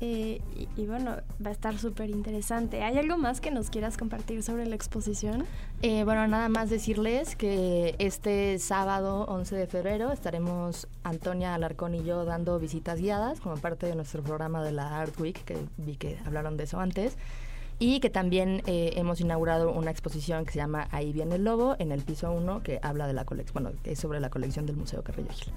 [0.00, 0.40] Eh,
[0.76, 2.82] y, bueno, va a estar súper interesante.
[2.82, 5.46] ¿Hay algo más que nos quieras compartir sobre la exposición?
[5.80, 12.04] Eh, bueno, nada más decirles que este sábado 11 de febrero estaremos Antonia Alarcón y
[12.04, 15.94] yo dando visitas guiadas como parte de nuestro programa de la Art Week, que vi
[15.96, 17.16] que hablaron de eso antes
[17.82, 21.74] y que también eh, hemos inaugurado una exposición que se llama Ahí viene el lobo
[21.80, 24.76] en el piso 1 que habla de la colección, bueno, es sobre la colección del
[24.76, 25.52] Museo Carrillo Gil.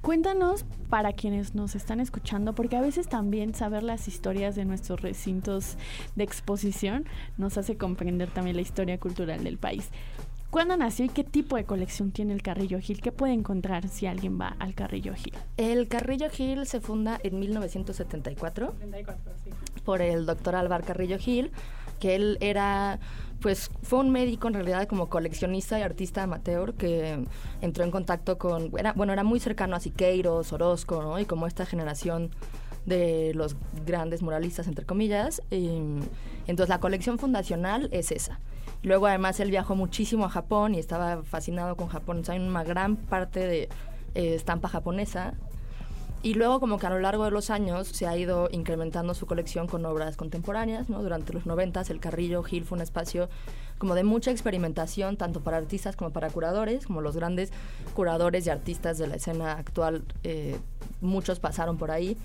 [0.00, 5.02] Cuéntanos para quienes nos están escuchando, porque a veces también saber las historias de nuestros
[5.02, 5.76] recintos
[6.16, 7.04] de exposición
[7.36, 9.90] nos hace comprender también la historia cultural del país.
[10.48, 13.02] ¿Cuándo nació y qué tipo de colección tiene el Carrillo Gil?
[13.02, 15.34] ¿Qué puede encontrar si alguien va al Carrillo Gil?
[15.58, 18.74] El Carrillo Gil se funda en 1974
[19.84, 21.52] por el doctor Álvaro Carrillo Gil,
[22.00, 22.98] que él era,
[23.40, 27.24] pues fue un médico en realidad como coleccionista y artista amateur que
[27.60, 31.18] entró en contacto con, era, bueno, era muy cercano a Siqueiros, Orozco, ¿no?
[31.18, 32.30] Y como esta generación
[32.86, 35.42] de los grandes muralistas, entre comillas.
[35.50, 38.40] entonces la colección fundacional es esa.
[38.82, 42.20] Luego además él viajó muchísimo a Japón y estaba fascinado con Japón.
[42.20, 43.68] O sea, hay una gran parte de
[44.14, 45.34] eh, estampa japonesa.
[46.24, 49.26] Y luego como que a lo largo de los años se ha ido incrementando su
[49.26, 51.02] colección con obras contemporáneas, ¿no?
[51.02, 53.28] Durante los 90 el Carrillo Gil fue un espacio
[53.78, 57.50] como de mucha experimentación, tanto para artistas como para curadores, como los grandes
[57.94, 60.56] curadores y artistas de la escena actual, eh,
[61.00, 62.16] muchos pasaron por ahí.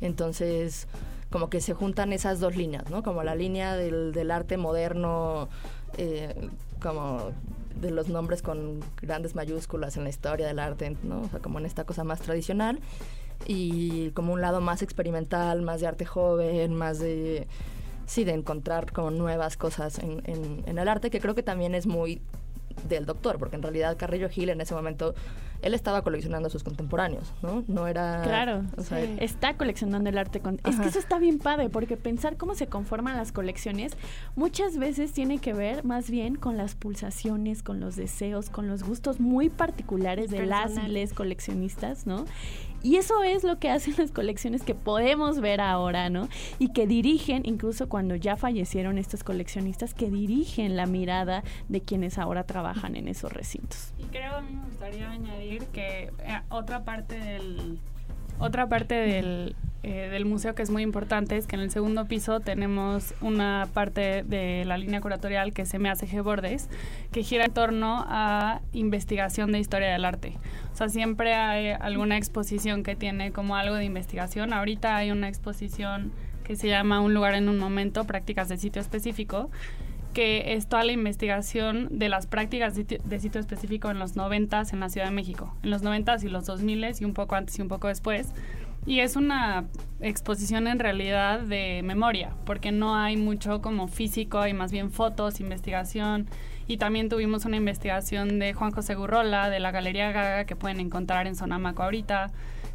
[0.00, 0.88] Entonces,
[1.30, 3.02] como que se juntan esas dos líneas, ¿no?
[3.02, 5.50] Como la línea del, del arte moderno,
[5.98, 6.34] eh,
[6.80, 7.32] como
[7.78, 11.20] de los nombres con grandes mayúsculas en la historia del arte, ¿no?
[11.20, 12.80] O sea, como en esta cosa más tradicional
[13.46, 17.46] y como un lado más experimental, más de arte joven, más de
[18.06, 21.86] sí, de encontrar como nuevas cosas en, en, el arte, que creo que también es
[21.86, 22.20] muy
[22.88, 25.14] del doctor, porque en realidad Carrillo Gil en ese momento
[25.62, 27.64] él estaba coleccionando a sus contemporáneos, ¿no?
[27.68, 28.22] No era...
[28.22, 28.64] Claro,
[29.18, 30.40] está coleccionando el arte.
[30.40, 30.60] Con...
[30.64, 33.96] Es que eso está bien padre, porque pensar cómo se conforman las colecciones
[34.36, 38.82] muchas veces tiene que ver más bien con las pulsaciones, con los deseos, con los
[38.82, 42.24] gustos muy particulares de las y les coleccionistas, ¿no?
[42.82, 46.28] Y eso es lo que hacen las colecciones que podemos ver ahora, ¿no?
[46.58, 52.18] Y que dirigen, incluso cuando ya fallecieron estos coleccionistas, que dirigen la mirada de quienes
[52.18, 53.92] ahora trabajan en esos recintos.
[53.98, 57.78] Y creo a mí me gustaría añadir que eh, otra parte del
[58.38, 62.06] otra parte del, eh, del, museo que es muy importante es que en el segundo
[62.06, 66.68] piso tenemos una parte de la línea curatorial que se me hace Bordes,
[67.10, 70.38] que gira en torno a investigación de historia del arte.
[70.72, 74.52] O sea, siempre hay alguna exposición que tiene como algo de investigación.
[74.52, 76.12] Ahorita hay una exposición
[76.44, 79.50] que se llama Un lugar en un momento, prácticas de sitio específico,
[80.12, 84.80] que es toda la investigación de las prácticas de, sitio específico en los 90 en
[84.80, 87.62] la Ciudad de México, en los 90 y los 2000 y un poco antes y
[87.62, 88.32] un poco después.
[88.84, 89.64] Y es una
[90.00, 95.40] exposición en realidad de memoria, porque no hay mucho como físico, hay más bien fotos,
[95.40, 96.26] investigación.
[96.66, 100.80] Y también tuvimos una investigación de Juan José Gurrola, de la Galería Gaga, que pueden
[100.80, 102.32] encontrar en Sonamaco ahorita,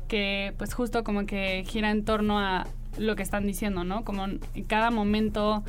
[0.08, 4.06] que pues justo como que gira en torno a lo que están diciendo, ¿no?
[4.06, 5.64] Como en cada momento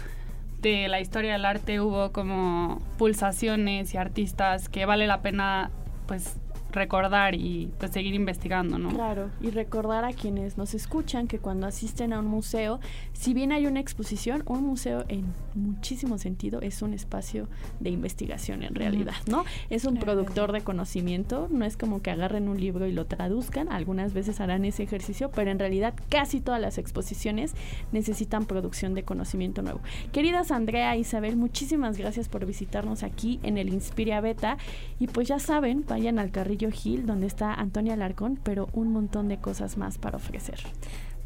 [0.61, 5.71] de la historia del arte hubo como pulsaciones y artistas que vale la pena
[6.07, 6.37] pues
[6.73, 8.91] recordar y pues seguir investigando, ¿no?
[8.91, 12.81] Claro, y recordar a quienes nos escuchan que cuando asisten a un museo,
[13.13, 17.49] si bien hay una exposición, un museo en muchísimo sentido es un espacio
[17.81, 19.45] de investigación en realidad, ¿no?
[19.71, 23.71] Es un productor de conocimiento, no es como que agarren un libro y lo traduzcan,
[23.73, 27.55] algunas veces harán ese ejercicio, pero en realidad casi todas las exposiciones
[27.93, 29.81] necesitan producción de conocimiento nuevo.
[30.13, 34.59] Queridas Andrea e Isabel, muchísimas gracias por visitarnos aquí en el Inspiria Beta
[35.01, 39.29] y pues ya saben, vayan al carril Gil, donde está Antonia Alarcón, pero un montón
[39.29, 40.59] de cosas más para ofrecer.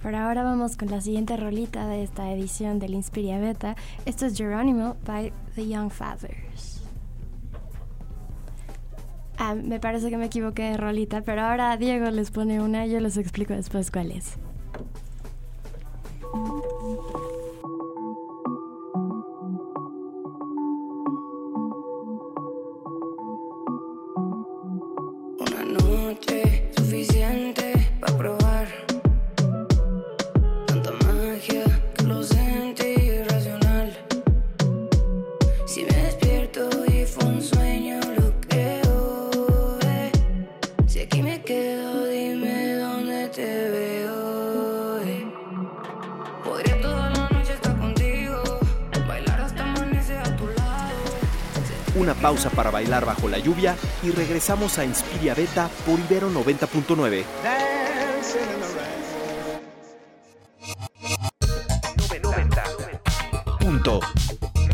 [0.02, 3.76] Por ahora vamos con la siguiente rolita de esta edición del Inspiria Beta.
[4.04, 6.82] Esto es Geronimo by The Young Fathers.
[9.38, 12.90] Ah, me parece que me equivoqué de rolita, pero ahora Diego les pone una y
[12.90, 14.36] yo les explico después cuál es.
[53.42, 57.24] Lluvia y regresamos a Inspiria Beta por Ibero 90.9.
[63.58, 64.00] Punto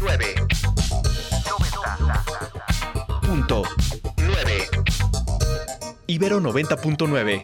[0.01, 0.35] 9.
[3.23, 3.63] Punto
[4.17, 4.69] 9.
[6.07, 7.43] Ibero 90.9.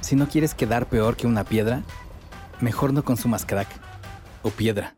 [0.00, 1.82] Si no quieres quedar peor que una piedra,
[2.60, 3.68] mejor no consumas crack
[4.42, 4.97] o piedra.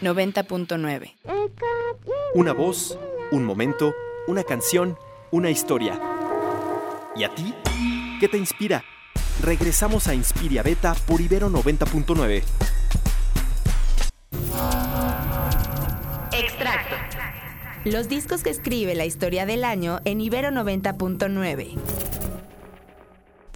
[0.00, 1.14] 90.9.
[2.34, 2.98] Una voz,
[3.30, 3.94] un momento,
[4.26, 4.96] una canción,
[5.30, 6.00] una historia.
[7.16, 7.54] ¿Y a ti?
[8.20, 8.84] ¿Qué te inspira?
[9.42, 12.42] Regresamos a Inspiria Beta por Ibero 90.9.
[17.84, 21.76] Los discos que escribe la historia del año en Ibero 90.9.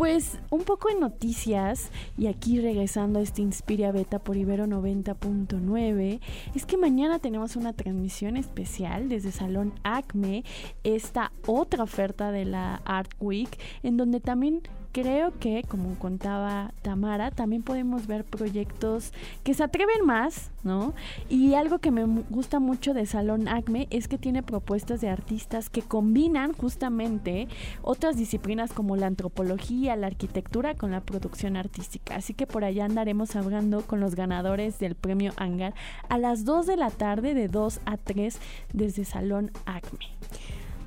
[0.02, 6.20] Pues un poco en noticias, y aquí regresando a este Inspiria Beta por Ibero 90.9,
[6.56, 10.42] es que mañana tenemos una transmisión especial desde Salón Acme,
[10.82, 17.30] esta otra oferta de la Art Week, en donde también creo que, como contaba Tamara,
[17.30, 20.94] también podemos ver proyectos que se atreven más, ¿no?
[21.28, 25.70] Y algo que me gusta mucho de Salón Acme es que tiene propuestas de artistas
[25.70, 27.48] que combinan justamente
[27.82, 32.16] otras disciplinas como la antropología, la arquitectura con la producción artística.
[32.16, 35.74] Así que por allá andaremos hablando con los ganadores del premio Hangar
[36.08, 38.38] a las 2 de la tarde de 2 a 3
[38.72, 40.06] desde Salón Acme.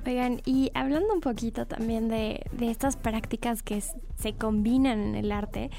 [0.06, 5.70] Oigan, y hablando un poquito también de, estas prácticas que se combinan en el arte,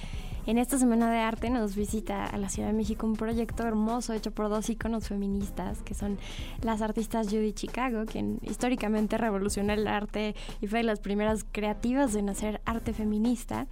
[0.45, 4.13] en esta Semana de Arte nos visita a la Ciudad de México un proyecto hermoso
[4.13, 6.17] hecho por dos íconos feministas, que son
[6.61, 12.13] las artistas Judy Chicago, quien históricamente revolucionó el arte y fue de las primeras creativas
[12.15, 13.67] en hacer arte feminista,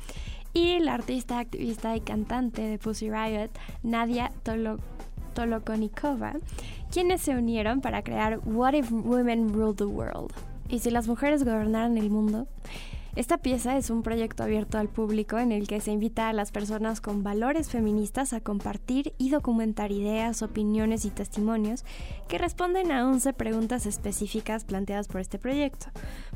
[0.54, 3.50] y la artista, activista y cantante de Pussy Riot,
[3.84, 4.32] Nadia
[5.34, 6.36] Tolokonikova,
[6.96, 10.32] quienes se unieron para crear What If Women Rule the World?
[10.70, 12.48] ¿Y si las mujeres gobernaran el mundo?
[13.18, 16.54] Esta pieza es un proyecto abierto al público en el que se invita a las
[16.54, 21.84] personas con valores feministas a compartir y documentar ideas, opiniones y testimonios
[22.30, 25.88] que responden a 11 preguntas específicas planteadas por este proyecto.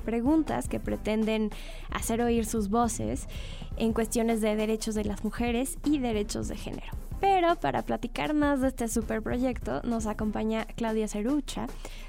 [0.04, 1.52] Preguntas que pretenden
[1.90, 3.30] hacer oír sus voces
[3.78, 7.09] en cuestiones de derechos de las mujeres y derechos de género.
[7.20, 11.68] Pero para platicar más de este super proyecto nos acompaña Claudia Cerrucha,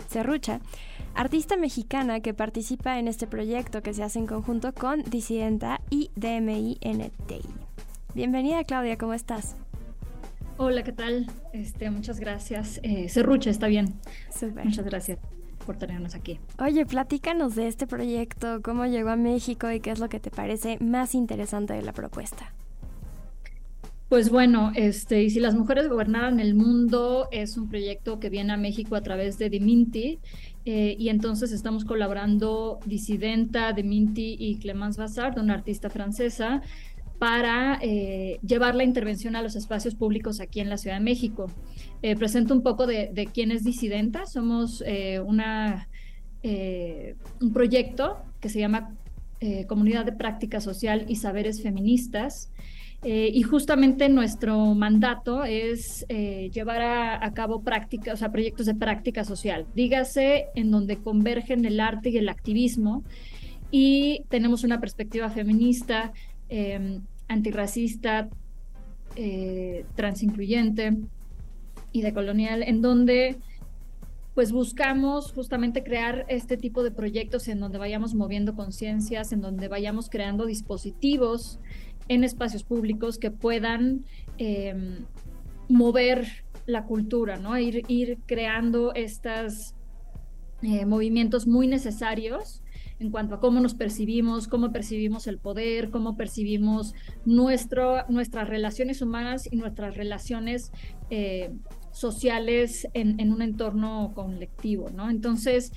[0.09, 0.61] Cerrucha,
[1.15, 6.11] artista mexicana que participa en este proyecto que se hace en conjunto con Disidenta y
[6.15, 7.43] DMI NTI.
[8.15, 9.57] Bienvenida Claudia, ¿cómo estás?
[10.57, 11.27] Hola, ¿qué tal?
[11.53, 12.81] Este, muchas gracias.
[12.83, 13.95] Eh, Cerrucha, está bien.
[14.63, 15.19] Muchas gracias
[15.65, 16.39] por tenernos aquí.
[16.59, 20.31] Oye, platícanos de este proyecto, cómo llegó a México y qué es lo que te
[20.31, 22.53] parece más interesante de la propuesta.
[24.11, 28.53] Pues bueno, este, y si las mujeres gobernaran el mundo es un proyecto que viene
[28.53, 30.19] a México a través de Diminti
[30.65, 36.61] eh, y entonces estamos colaborando Disidenta, Diminti y Clemence Bassard, una artista francesa,
[37.21, 41.47] para eh, llevar la intervención a los espacios públicos aquí en la Ciudad de México.
[42.03, 44.27] Eh, presento un poco de, de, quién es Disidenta.
[44.27, 44.83] Somos
[45.25, 45.89] una,
[46.43, 48.93] un proyecto que se llama
[49.69, 52.51] Comunidad de Práctica Social y Saberes Feministas.
[53.03, 58.75] Eh, y justamente nuestro mandato es eh, llevar a, cabo prácticas, o sea, proyectos de
[58.75, 63.03] práctica social, dígase en donde convergen el arte y el activismo
[63.71, 66.13] y tenemos una perspectiva feminista,
[66.51, 68.29] em, antirracista,
[69.17, 70.99] eh, transincluyente
[71.93, 73.39] y decolonial, en donde
[74.35, 79.69] pues buscamos justamente crear este tipo de proyectos en donde vayamos moviendo conciencias, en donde
[79.69, 81.59] vayamos creando dispositivos
[82.11, 84.05] en espacios públicos que puedan
[84.37, 85.07] em,
[85.69, 86.27] mover
[86.67, 87.57] la cultura, ¿no?
[87.57, 89.77] Ir, ir creando estos
[90.63, 92.65] eh, movimientos muy necesarios
[92.99, 96.95] en cuanto a cómo nos percibimos, cómo percibimos el poder, cómo percibimos
[97.25, 100.73] nuestro, nuestras relaciones humanas y nuestras relaciones
[101.11, 101.53] eh,
[101.93, 105.11] sociales en, en, un entorno colectivo, ¿no?
[105.11, 105.73] Entonces,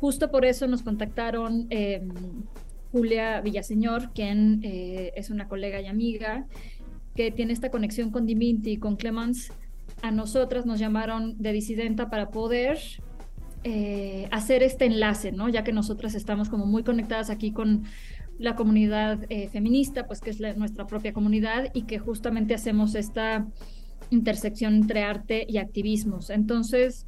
[0.00, 1.66] justo por eso nos contactaron
[2.92, 6.46] Julia Villaseñor, quien eh, es una colega y amiga,
[7.14, 9.52] que tiene esta conexión con Diminti y con Clemens.
[10.02, 12.78] A nosotras nos llamaron de disidenta para poder
[13.64, 15.48] eh, hacer este enlace, ¿no?
[15.48, 17.84] Ya que nosotras estamos como muy conectadas aquí con
[18.38, 23.48] la comunidad eh, feminista, pues que es nuestra propia comunidad y que justamente hacemos esta
[24.10, 26.30] intersección entre arte y activismos.
[26.30, 27.06] Entonces,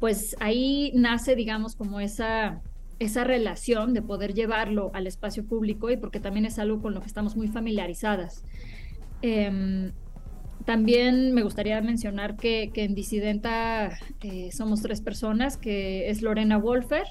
[0.00, 2.60] pues ahí nace, digamos, como esa
[2.98, 7.00] esa relación de poder llevarlo al espacio público y porque también es algo con lo
[7.00, 8.44] que estamos muy familiarizadas.
[9.22, 9.92] Em,
[10.64, 17.06] también me gustaría mencionar que, en Disidenta eh, somos tres personas, que es Lorena Wolfer,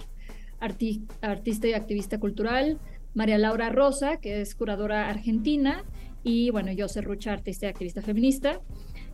[0.60, 2.80] artista y activista cultural,
[3.13, 5.84] María Laura Rosa, que es curadora argentina,
[6.24, 8.62] y bueno, yo Serrucha, artista y activista feminista.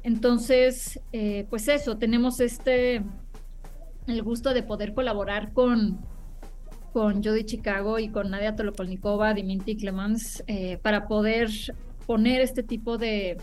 [0.04, 3.02] Entonces, eh, pues eso, tenemos este,
[4.08, 6.00] el gusto de poder colaborar con,
[6.92, 11.50] con Jody Chicago y con Nadia Tolopolnikova, Dimitri Clemens, eh, para poder
[12.06, 13.38] poner este tipo de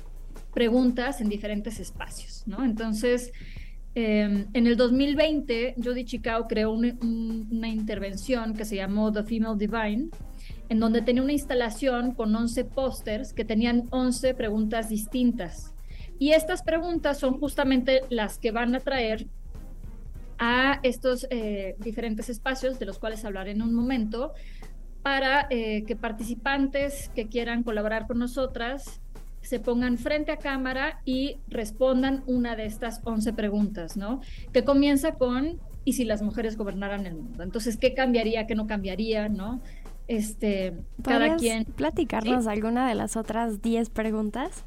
[0.53, 2.65] preguntas en diferentes espacios, ¿no?
[2.65, 3.33] Entonces,
[3.95, 10.09] em, en el 2020, Jody Chicago creó una intervención que se llamó The Female Divine,
[10.69, 15.75] en donde tenía una instalación con 11 pósters que tenían 11 preguntas distintas.
[16.19, 19.27] Y estas preguntas son justamente las que van a traer
[20.39, 24.33] a estos eh, diferentes espacios de los cuales hablaré en un momento
[25.03, 29.01] para eh, que participantes que quieran colaborar con nosotras
[29.47, 34.21] se pongan frente a cámara y respondan una de estas 11 preguntas, ¿no?
[34.53, 37.45] Que comienza con, ¿y si las mujeres gobernaran el mundo?
[37.45, 39.61] Entonces, ¿qué cambiaría, qué no cambiaría, ¿no?
[40.09, 41.65] Este, cada quien...
[41.65, 44.65] platicarnos alguna de las otras 10 preguntas?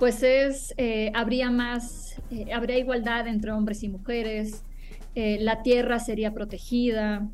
[0.00, 4.64] Pues es, eh, habría más, eh, habría igualdad entre hombres y mujeres,
[5.14, 7.28] eh, la tierra sería protegida,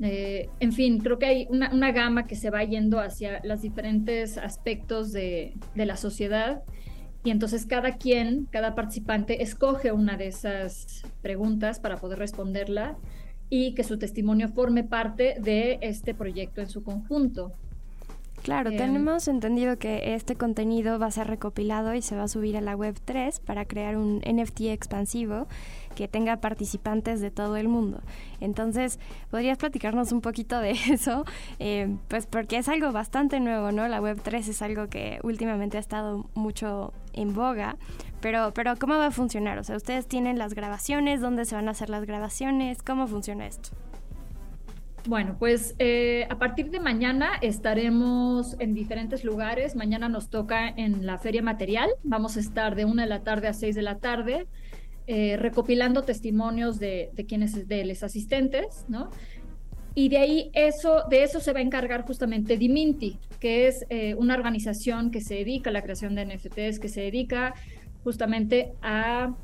[0.00, 5.12] en fin, creo que hay una, gama que se va yendo hacia los diferentes aspectos
[5.12, 6.64] de, la sociedad
[7.22, 12.96] y entonces cada quien, cada participante escoge una de esas preguntas para poder responderla
[13.48, 17.52] y que su testimonio forme parte de este proyecto en su conjunto.
[18.42, 22.28] Claro, em, tenemos entendido que este contenido va a ser recopilado y se va a
[22.28, 25.46] subir a la web 3 para crear un NFT expansivo
[25.94, 28.00] que tenga participantes de todo el mundo.
[28.40, 28.98] Entonces,
[29.30, 31.24] ¿podrías platicarnos un poquito de eso?
[31.58, 33.86] Eh, pues porque es algo bastante nuevo, ¿no?
[33.88, 37.76] La web 3 es algo que últimamente ha estado mucho en boga,
[38.20, 39.58] pero, pero ¿cómo va a funcionar?
[39.58, 41.20] O sea, ¿ustedes tienen las grabaciones?
[41.20, 42.82] ¿Dónde se van a hacer las grabaciones?
[42.82, 43.70] ¿Cómo funciona esto?
[45.08, 49.74] Bueno, pues eh, a partir de mañana estaremos en diferentes lugares.
[49.74, 51.90] Mañana nos toca en la Feria Material.
[52.04, 54.46] Vamos a estar de una de la tarde a seis de la tarde
[55.08, 59.10] eh, recopilando testimonios de, quienes, de los asistentes, ¿no?
[59.96, 64.14] Y de ahí eso, de eso se va a encargar justamente Diminti, que es eh,
[64.14, 67.54] una organización que se dedica a la creación de NFTs, que se dedica
[68.04, 69.34] justamente a,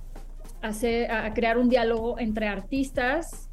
[0.63, 3.48] hacer, a crear un diálogo entre artistas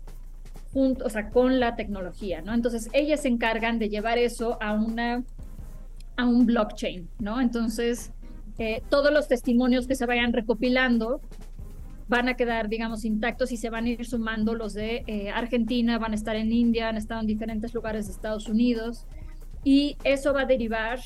[1.32, 2.54] con la tecnología, ¿no?
[2.54, 7.40] Entonces, ellas se encargan de llevar eso a un blockchain, ¿no?
[7.40, 8.12] Entonces,
[8.58, 11.22] eh, todos los testimonios que se vayan recopilando
[12.08, 15.98] van a quedar, digamos, intactos y se van a ir sumando los de eh, Argentina,
[15.98, 19.08] van a estar en India, han estado en diferentes lugares de Estados Unidos
[19.64, 21.00] y eso va a derivar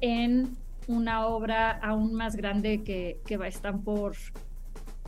[0.00, 0.56] en
[0.88, 4.14] una obra aún más grande que, que va a por,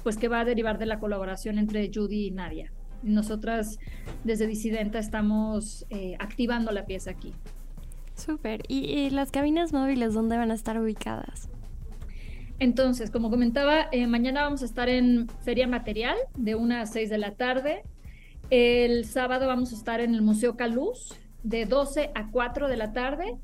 [0.02, 2.72] pues que va a derivar de la colaboración entre Judy y Nadia.
[3.03, 3.78] Nosotras
[4.24, 7.32] desde Disidenta estamos eh, activando la pieza aquí.
[8.14, 8.62] Súper.
[8.68, 11.49] ¿Y, las cabinas móviles dónde van a estar ubicadas?
[12.59, 17.09] Entonces, como comentaba, eh, mañana vamos a estar en Feria Material de 1 a 6
[17.09, 17.84] de la tarde.
[18.51, 22.92] El sábado vamos a estar en el Museo Caluz de 12 a 4 de la
[22.92, 23.36] tarde.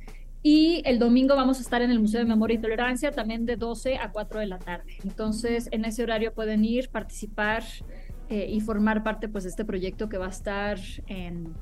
[0.43, 3.57] Y el domingo vamos a estar en el Museo de Memoria y Tolerancia también de
[3.57, 4.99] 12 a 4 de la tarde.
[5.03, 7.63] Entonces, en ese horario pueden ir, participar,
[8.29, 11.55] eh, y formar parte pues de este proyecto que va a estar en,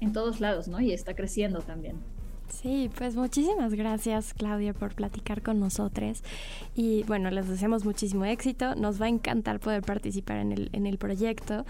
[0.00, 0.80] en todos lados, ¿no?
[0.80, 1.96] Y está creciendo también.
[2.48, 6.22] Sí, pues muchísimas gracias Claudia por platicar con nosotros
[6.74, 10.86] y bueno, les deseamos muchísimo éxito, nos va a encantar poder participar en el, en
[10.86, 11.66] el proyecto,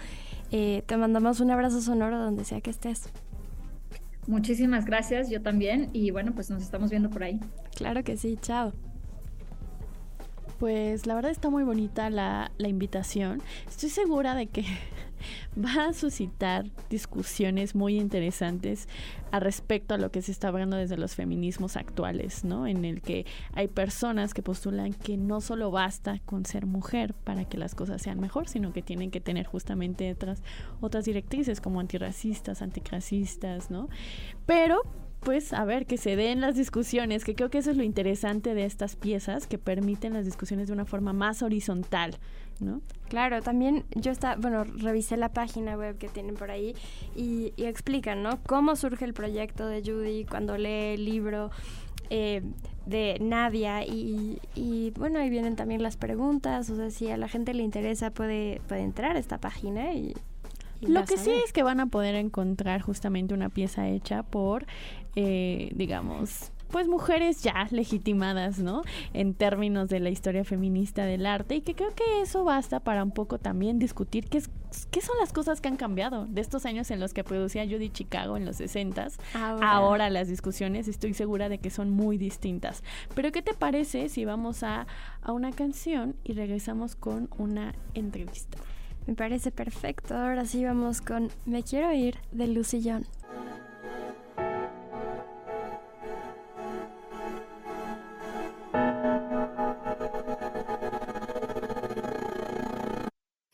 [0.51, 3.09] eh, te mandamos un abrazo sonoro donde sea que estés.
[4.27, 7.39] Muchísimas gracias, yo también y bueno, pues nos estamos viendo por ahí.
[7.75, 8.73] Claro que sí, chao.
[10.59, 13.43] Pues la verdad está muy bonita la, invitación.
[13.67, 14.65] Estoy segura de que
[15.57, 18.87] va a suscitar discusiones muy interesantes
[19.31, 22.65] a respecto a lo que se está hablando desde los feminismos actuales, ¿no?
[22.65, 27.45] En el que hay personas que postulan que no solo basta con ser mujer para
[27.45, 30.41] que las cosas sean mejor, sino que tienen que tener justamente otras,
[30.81, 33.89] otras directrices como antirracistas, anticlasistas, ¿no?
[34.47, 34.81] Pero
[35.21, 38.53] pues a ver, que se den las discusiones, que creo que eso es lo interesante
[38.53, 42.17] de estas piezas, que permiten las discusiones de una forma más horizontal,
[42.59, 42.81] ¿no?
[43.09, 46.75] Claro, también yo está, bueno, revisé la página web que tienen por ahí
[47.15, 48.39] y, explican, ¿no?
[48.45, 51.51] Cómo surge el proyecto de Judy cuando lee el libro
[52.09, 52.41] eh,
[52.85, 57.27] de Nadia y, y, bueno, ahí vienen también las preguntas, o sea, si a la
[57.27, 60.13] gente le interesa puede, puede entrar a esta página y,
[60.81, 64.67] lo que sí es que van a poder encontrar justamente una pieza hecha por,
[65.19, 68.83] eh, digamos, pues mujeres ya legitimadas, ¿no?
[69.13, 73.03] En términos de la historia feminista del arte y que creo que eso basta para
[73.03, 74.51] un poco también discutir qué, es,
[74.91, 77.89] qué son las cosas que han cambiado de estos años en los que producía Judy
[77.89, 79.71] Chicago en los 60 ahora.
[79.71, 82.83] ahora las discusiones estoy segura de que son muy distintas.
[83.15, 84.85] Pero ¿qué te parece si vamos a,
[85.23, 88.59] a una canción y regresamos con una entrevista?
[89.07, 90.15] Me parece perfecto.
[90.15, 93.03] Ahora sí vamos con Me quiero ir de Lucy John.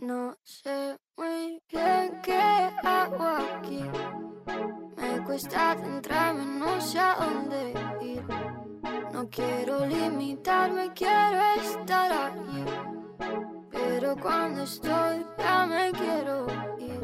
[0.04, 2.38] No sé muy bien qué
[2.84, 3.82] hago aquí.
[4.98, 8.22] Me cuesta adentrarme, no sé a dónde ir.
[9.14, 12.66] No quiero limitarme, quiero estar allí
[13.72, 16.48] Pero cuando estoy ya me quiero
[16.80, 17.00] ir.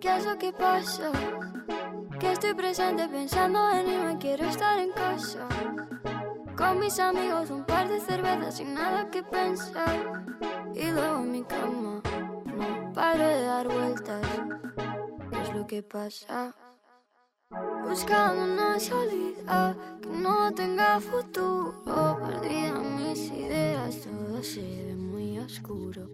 [0.00, 1.12] ¿Qué es lo que pasa?
[2.18, 5.46] Que estoy presente pensando en irme, quiero estar en casa.
[6.56, 10.18] Con mis amigos, un par de cervezas sin nada que pensar.
[10.78, 12.00] Y luego mi cama,
[12.46, 14.24] no paro de dar vueltas.
[15.28, 16.54] ¿Qué es lo que pasa?
[17.82, 21.74] Buscando una salida que no tenga futuro.
[22.24, 25.07] Perdida mis ideas, todo se ve
[25.48, 26.06] oscuro.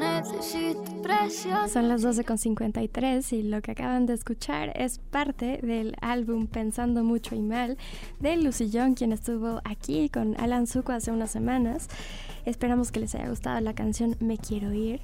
[0.00, 1.68] Necesito presión.
[1.68, 7.36] Son las 12.53 y lo que acaban de escuchar es parte del álbum Pensando Mucho
[7.36, 7.78] y Mal
[8.18, 11.88] de Lucy Young, quien estuvo aquí con Alan Zuko hace unas semanas.
[12.44, 15.00] Esperamos que les haya gustado la canción Me Quiero Ir.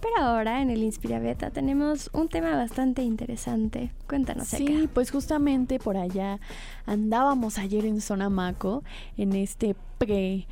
[0.00, 3.90] Pero ahora en el Inspira Beta tenemos un tema bastante interesante.
[4.08, 6.38] Cuéntanos, Sí, pues justamente por allá
[6.86, 8.84] andábamos ayer en Sonamaco,
[9.16, 10.46] en este pre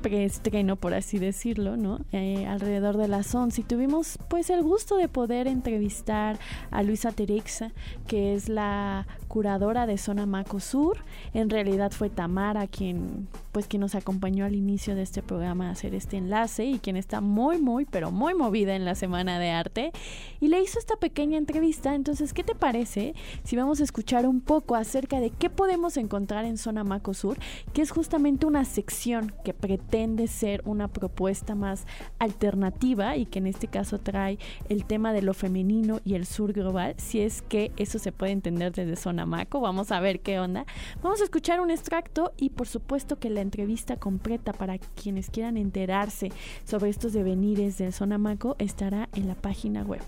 [0.00, 2.00] preestreno, por así decirlo, ¿no?
[2.12, 6.38] Eh, alrededor de las 11 y tuvimos pues el gusto de poder entrevistar
[6.70, 7.72] a Luisa Terexa,
[8.06, 10.98] que es la curadora de Sonamaco Sur.
[11.34, 15.72] En realidad fue Tamara quien pues quien nos acompañó al inicio de este programa a
[15.72, 19.50] hacer este enlace y quien está muy muy pero muy movida en la Semana de
[19.50, 19.92] Arte
[20.40, 21.94] y le hizo esta pequeña entrevista.
[21.94, 23.14] Entonces, ¿qué te parece
[23.44, 27.38] si vamos a escuchar un poco acerca de qué podemos encontrar en Zona Maco Sur,
[27.72, 31.84] que es justamente una sección que pretende ser una propuesta más
[32.18, 36.52] alternativa y que en este caso trae el tema de lo femenino y el sur
[36.52, 40.66] global, si es que eso se puede entender desde Zona Vamos a ver qué onda.
[41.02, 45.56] Vamos a escuchar un extracto y por supuesto que la entrevista completa para quienes quieran
[45.56, 46.30] enterarse
[46.64, 50.02] sobre estos devenires del Zona Maco estará en la página web.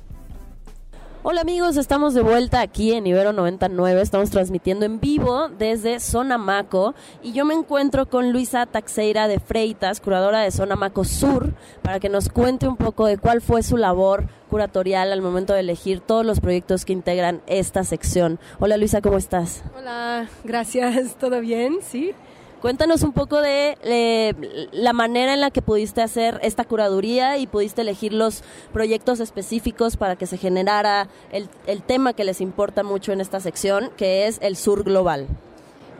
[1.22, 6.38] Hola amigos, estamos de vuelta aquí en Ibero 99, estamos transmitiendo en vivo desde Zona
[6.38, 11.52] Maco y yo me encuentro con Luisa Taxeira de Freitas, curadora de Zona Maco Sur,
[11.82, 15.60] para que nos cuente un poco de cuál fue su labor curatorial al momento de
[15.60, 18.38] elegir todos los proyectos que integran esta sección.
[18.58, 19.62] Hola Luisa, ¿cómo estás?
[19.76, 21.80] Hola, gracias, ¿todo bien?
[21.82, 22.14] Sí.
[22.60, 27.80] Cuéntanos un poco de la manera en la que pudiste hacer esta curaduría y pudiste
[27.80, 28.42] elegir los
[28.72, 31.48] proyectos específicos para que se generara el,
[31.82, 35.26] tema que les importa mucho en esta sección, que es el sur global.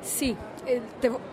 [0.03, 0.37] Sí,
[0.67, 0.83] eh,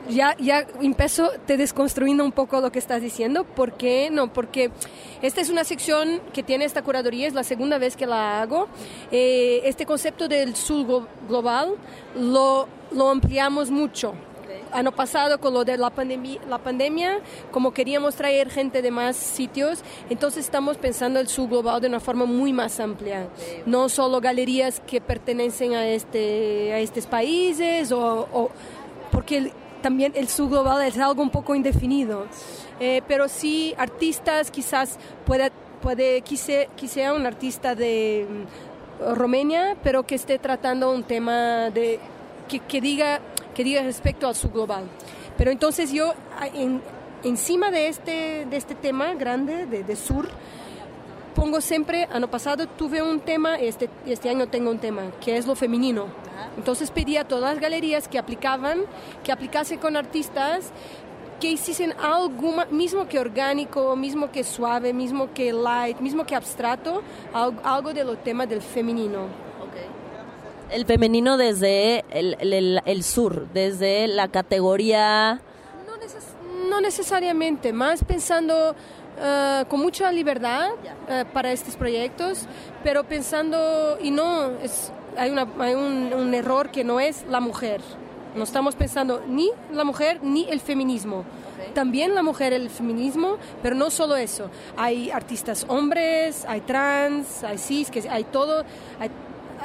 [0.09, 3.43] ya, ya empiezo te desconstruyendo un poco lo que estás diciendo.
[3.43, 4.09] ¿Por qué?
[4.09, 4.71] No, porque
[5.21, 8.69] esta es una sección que tiene esta curaduría, es la segunda vez que la hago.
[9.11, 11.73] Eh, este concepto del sur glo- global
[12.15, 14.13] lo, lo ampliamos mucho.
[14.71, 17.19] Año pasado con lo de la, pandemia, la pandemia,
[17.51, 21.99] como queríamos traer gente de más sitios, entonces estamos pensando el sur global de una
[21.99, 23.27] forma muy más amplia.
[23.65, 28.49] No solo galerías que pertenecen a, este, a estos países o- o
[29.11, 29.51] porque el-
[29.81, 32.25] también el sur global es algo un poco indefinido.
[32.79, 35.49] Eh, pero sí, artistas quizás pueda,
[35.81, 41.69] puede, quise, que sea un artista de mm, Romania, pero que esté tratando un tema
[41.69, 41.99] de,
[42.47, 43.19] que, que diga,
[43.57, 44.83] que diga respecto al sur global.
[45.35, 46.13] Pero entonces yo,
[46.53, 46.79] en-
[47.23, 50.29] encima de este, de este tema grande de, de sur,
[51.35, 55.47] pongo siempre, año pasado tuve un tema, este, este año tengo un tema, que es
[55.47, 56.05] lo femenino.
[56.55, 58.81] Entonces pedí a todas las galerías que aplicaban,
[59.23, 60.71] que aplicasen con artistas
[61.39, 66.35] que hiciesen algo, ma- mismo que orgánico, mismo que suave, mismo que light, mismo que
[66.35, 67.03] abstracto,
[67.33, 69.46] al- algo de los temas del femenino.
[70.71, 75.39] El femenino desde el, el- el- sur, desde la categoría...
[76.69, 78.75] No necesariamente, más pensando
[79.19, 80.71] eh, con mucha libertad
[81.07, 82.45] eh, para estos proyectos,
[82.83, 87.39] pero pensando, y no, es, hay, una- hay un, un error que no es la
[87.39, 87.81] mujer.
[88.35, 91.23] No estamos pensando ni la mujer ni el feminismo.
[91.73, 94.49] También la mujer el feminismo, pero no solo eso.
[94.75, 98.65] Hay artistas hombres, hay trans, hay cis, que hay todo.
[98.99, 99.09] hay-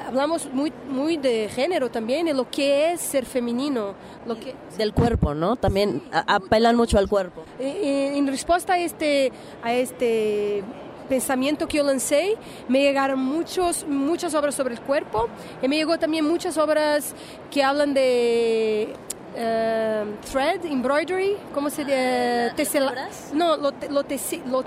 [0.07, 3.95] hablamos muy, muy de género también, de lo que es ser femenino.
[4.27, 5.57] Lo que, del cuerpo, ¿no?
[5.57, 7.43] También apelan mucho al cuerpo.
[7.59, 9.33] en respuesta a este,
[9.63, 10.63] a este
[11.09, 12.37] pensamiento que yo lancé,
[12.69, 15.29] me llegaron muchos, muchas obras sobre el cuerpo
[15.61, 17.15] y me llegó también muchas obras
[17.51, 18.95] que hablan de
[19.35, 22.53] eh, thread, embroidery, ¿cómo se dice?
[22.57, 24.63] Tesela- No, lo, te- lo, teci- lo,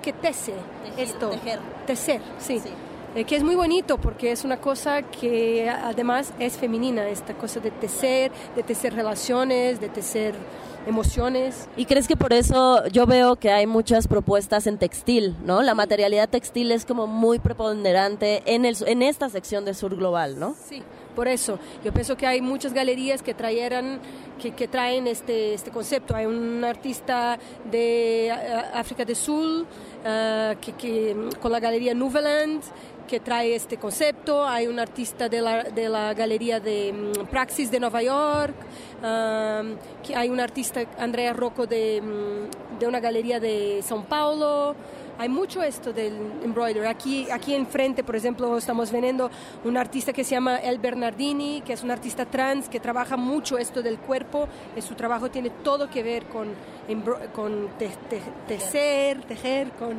[0.00, 0.52] que tece
[0.96, 1.30] esto.
[1.30, 1.58] tejer.
[1.86, 2.60] Tecer, sí.
[3.14, 7.60] Eh, que es muy bonito porque es una cosa que además es femenina, esta cosa
[7.60, 10.34] de tecer, de tecer relaciones, de tecer
[10.86, 11.68] emociones.
[11.76, 15.62] ¿Y crees que por eso yo veo que hay muchas propuestas en textil, ¿no?
[15.62, 20.38] La materialidad textil es como muy preponderante en, el, en esta sección de Sur Global,
[20.38, 20.54] ¿no?
[20.68, 20.82] Sí,
[21.14, 21.58] por eso.
[21.84, 24.00] Yo pienso que hay muchas galerías que trajeran,
[24.40, 26.16] que, que traen este, este concepto.
[26.16, 27.38] Hay un artista
[27.70, 29.64] de uh, África del Sur uh,
[30.60, 32.62] que, que, con la galería Nuveland
[33.06, 34.46] que trae este concepto.
[34.46, 38.54] Hay un artista de la, de la galería de um, Praxis de Nueva York.
[39.02, 39.74] Um,
[40.06, 44.74] que hay un artista, Andrea Rocco, de, um, de una galería de São Paulo
[45.18, 46.86] hay mucho esto del embroidery.
[46.86, 49.30] Aquí, aquí enfrente, por ejemplo, estamos viendo
[49.64, 53.58] un artista que se llama El Bernardini, que es un artista trans que trabaja mucho
[53.58, 54.48] esto del cuerpo.
[54.76, 56.48] Y su trabajo tiene todo que ver con,
[57.34, 59.96] con te, te, tecer, tejer, con,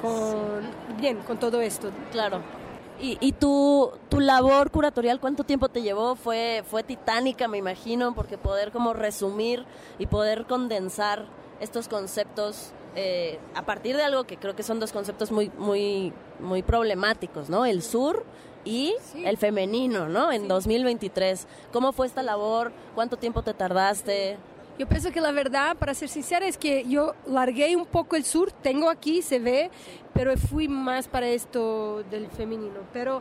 [0.00, 1.90] con, bien, con todo esto.
[2.10, 2.59] Claro.
[3.00, 6.16] ¿Y, y tu, tu, labor curatorial cuánto tiempo te llevó?
[6.16, 9.64] Fue, fue titánica, me imagino, porque poder como resumir
[9.98, 11.26] y poder condensar
[11.60, 16.12] estos conceptos eh, a partir de algo que creo que son dos conceptos muy, muy,
[16.40, 17.64] muy problemáticos, ¿no?
[17.64, 18.24] El sur
[18.64, 19.24] y sí.
[19.24, 20.32] el femenino, ¿no?
[20.32, 20.48] En sí.
[20.48, 21.46] 2023.
[21.72, 22.72] ¿Cómo fue esta labor?
[22.94, 24.38] ¿Cuánto tiempo te tardaste?
[24.80, 28.24] Yo pienso que la verdad, para ser sincera, es que yo largué un poco el
[28.24, 29.70] sur, tengo aquí, se ve,
[30.14, 32.80] pero fui más para esto del femenino.
[32.90, 33.20] Pero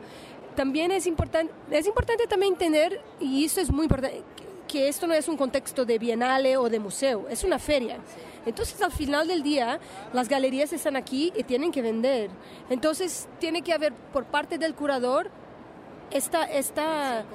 [0.55, 4.23] también es importante, es importante también entender, y eso es muy importante,
[4.69, 7.97] que esto no es un contexto de bienale o de museo, es una feria.
[8.45, 9.81] Entonces, al final del día,
[10.13, 12.29] las galerías están aquí y tienen que vender.
[12.69, 15.29] Entonces, tiene que haber por parte del curador
[16.09, 16.45] esta...
[16.45, 17.25] esta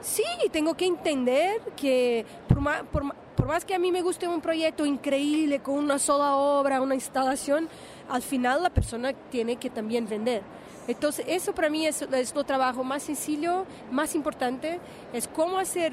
[0.00, 4.40] sí, tengo que entender que por por, por más que a mí me guste un
[4.40, 7.68] proyecto increíble con una sola obra, una instalación,
[8.08, 10.42] al final la persona tiene que también vender.
[10.88, 14.80] Entonces, eso para mí es, es el trabajo más sencillo, más importante,
[15.12, 15.92] es cómo hacer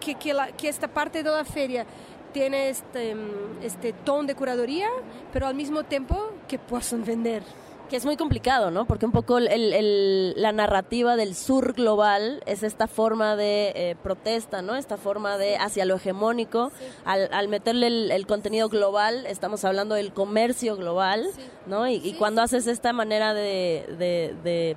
[0.00, 1.84] que, que, la, que esta parte de la feria
[2.32, 3.14] tiene este,
[3.62, 4.88] este ton de curaduría,
[5.32, 7.42] pero al mismo tiempo que puedan vender.
[7.88, 8.86] Que es muy complicado, ¿no?
[8.86, 13.96] Porque un poco el, el, la narrativa del sur global es esta forma de eh,
[14.02, 14.74] protesta, ¿no?
[14.74, 16.70] Esta forma de hacia lo hegemónico.
[16.70, 16.84] Sí.
[17.04, 21.42] Al, al, meterle el, el, contenido global, estamos hablando del comercio global, sí.
[21.66, 21.86] ¿no?
[21.86, 24.76] Y, sí, y cuando haces esta manera de, de, de,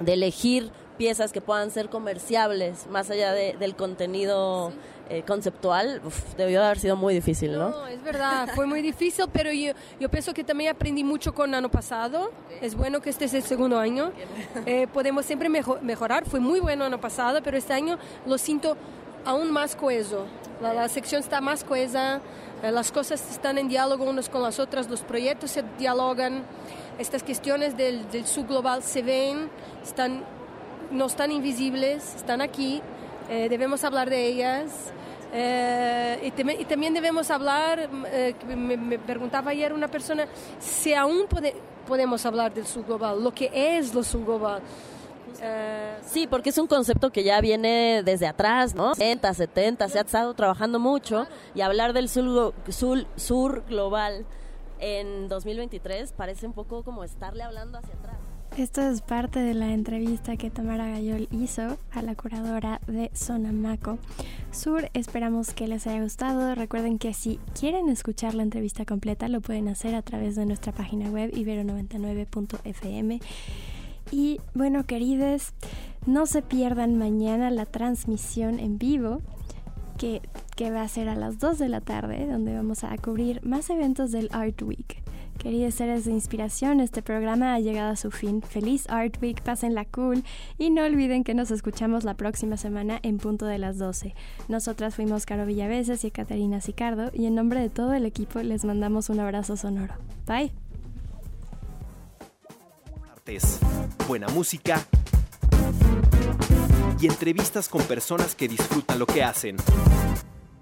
[0.00, 4.72] de elegir piezas que puedan ser comerciables, más allá de, del contenido
[5.10, 7.70] eh, conceptual, uf, debió haber sido muy difícil, ¿no?
[7.70, 11.50] No, es verdad, fue muy difícil, pero yo, yo pienso que también aprendí mucho con
[11.50, 12.30] el año pasado.
[12.60, 14.12] Es bueno que este es el segundo año.
[14.66, 16.26] Eh, podemos siempre mejor, mejorar.
[16.26, 18.76] Fue muy bueno el año pasado, pero este año lo siento
[19.24, 20.26] aún más coeso.
[20.60, 22.20] La, la sección está más coesa,
[22.62, 26.42] eh, las cosas están en diálogo unas con las otras, los proyectos se dialogan,
[26.98, 29.48] estas cuestiones del, del subglobal se ven,
[29.82, 30.24] están
[30.90, 32.82] no están invisibles, están aquí,
[33.28, 34.92] eh, debemos hablar de ellas.
[35.32, 40.26] Eh, y, también debemos hablar, eh, me, me, preguntaba ayer una persona,
[40.58, 41.54] si aún pode,
[41.86, 44.62] podemos hablar del subglobal, lo que es lo subglobal.
[45.38, 48.94] Uh, sí, porque es un concepto que ya viene desde atrás, ¿no?
[48.94, 54.26] 60, 70, se ha estado trabajando mucho y hablar del sur, sur, sur global
[54.80, 58.27] en 2023 parece un poco como estarle hablando hacia atrás.
[58.58, 63.98] Esto es parte de la entrevista que Tamara Gayol hizo a la curadora de Sonamaco
[64.50, 64.90] Sur.
[64.94, 66.56] Esperamos que les haya gustado.
[66.56, 70.72] Recuerden que si quieren escuchar la entrevista completa lo pueden hacer a través de nuestra
[70.72, 73.20] página web ibero99.fm.
[74.10, 75.52] Y bueno, queridos,
[76.04, 79.22] no se pierdan mañana la transmisión en vivo
[79.98, 80.20] que,
[80.56, 83.70] que va a ser a las 2 de la tarde, donde vamos a cubrir más
[83.70, 85.00] eventos del Art Week.
[85.38, 88.42] Queridos seres de inspiración, este programa ha llegado a su fin.
[88.42, 90.24] Feliz Art Week, pásenla cool
[90.58, 94.14] y no olviden que nos escuchamos la próxima semana en punto de las 12.
[94.48, 98.64] Nosotras fuimos Caro Villaveses y Caterina Sicardo y en nombre de todo el equipo les
[98.64, 99.94] mandamos un abrazo sonoro.
[100.26, 100.52] Bye.
[103.12, 103.60] Artes,
[104.08, 104.84] buena música
[107.00, 109.56] y entrevistas con personas que disfrutan lo que hacen.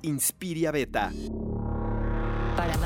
[0.03, 1.11] Inspiria Beta.
[2.57, 2.77] Para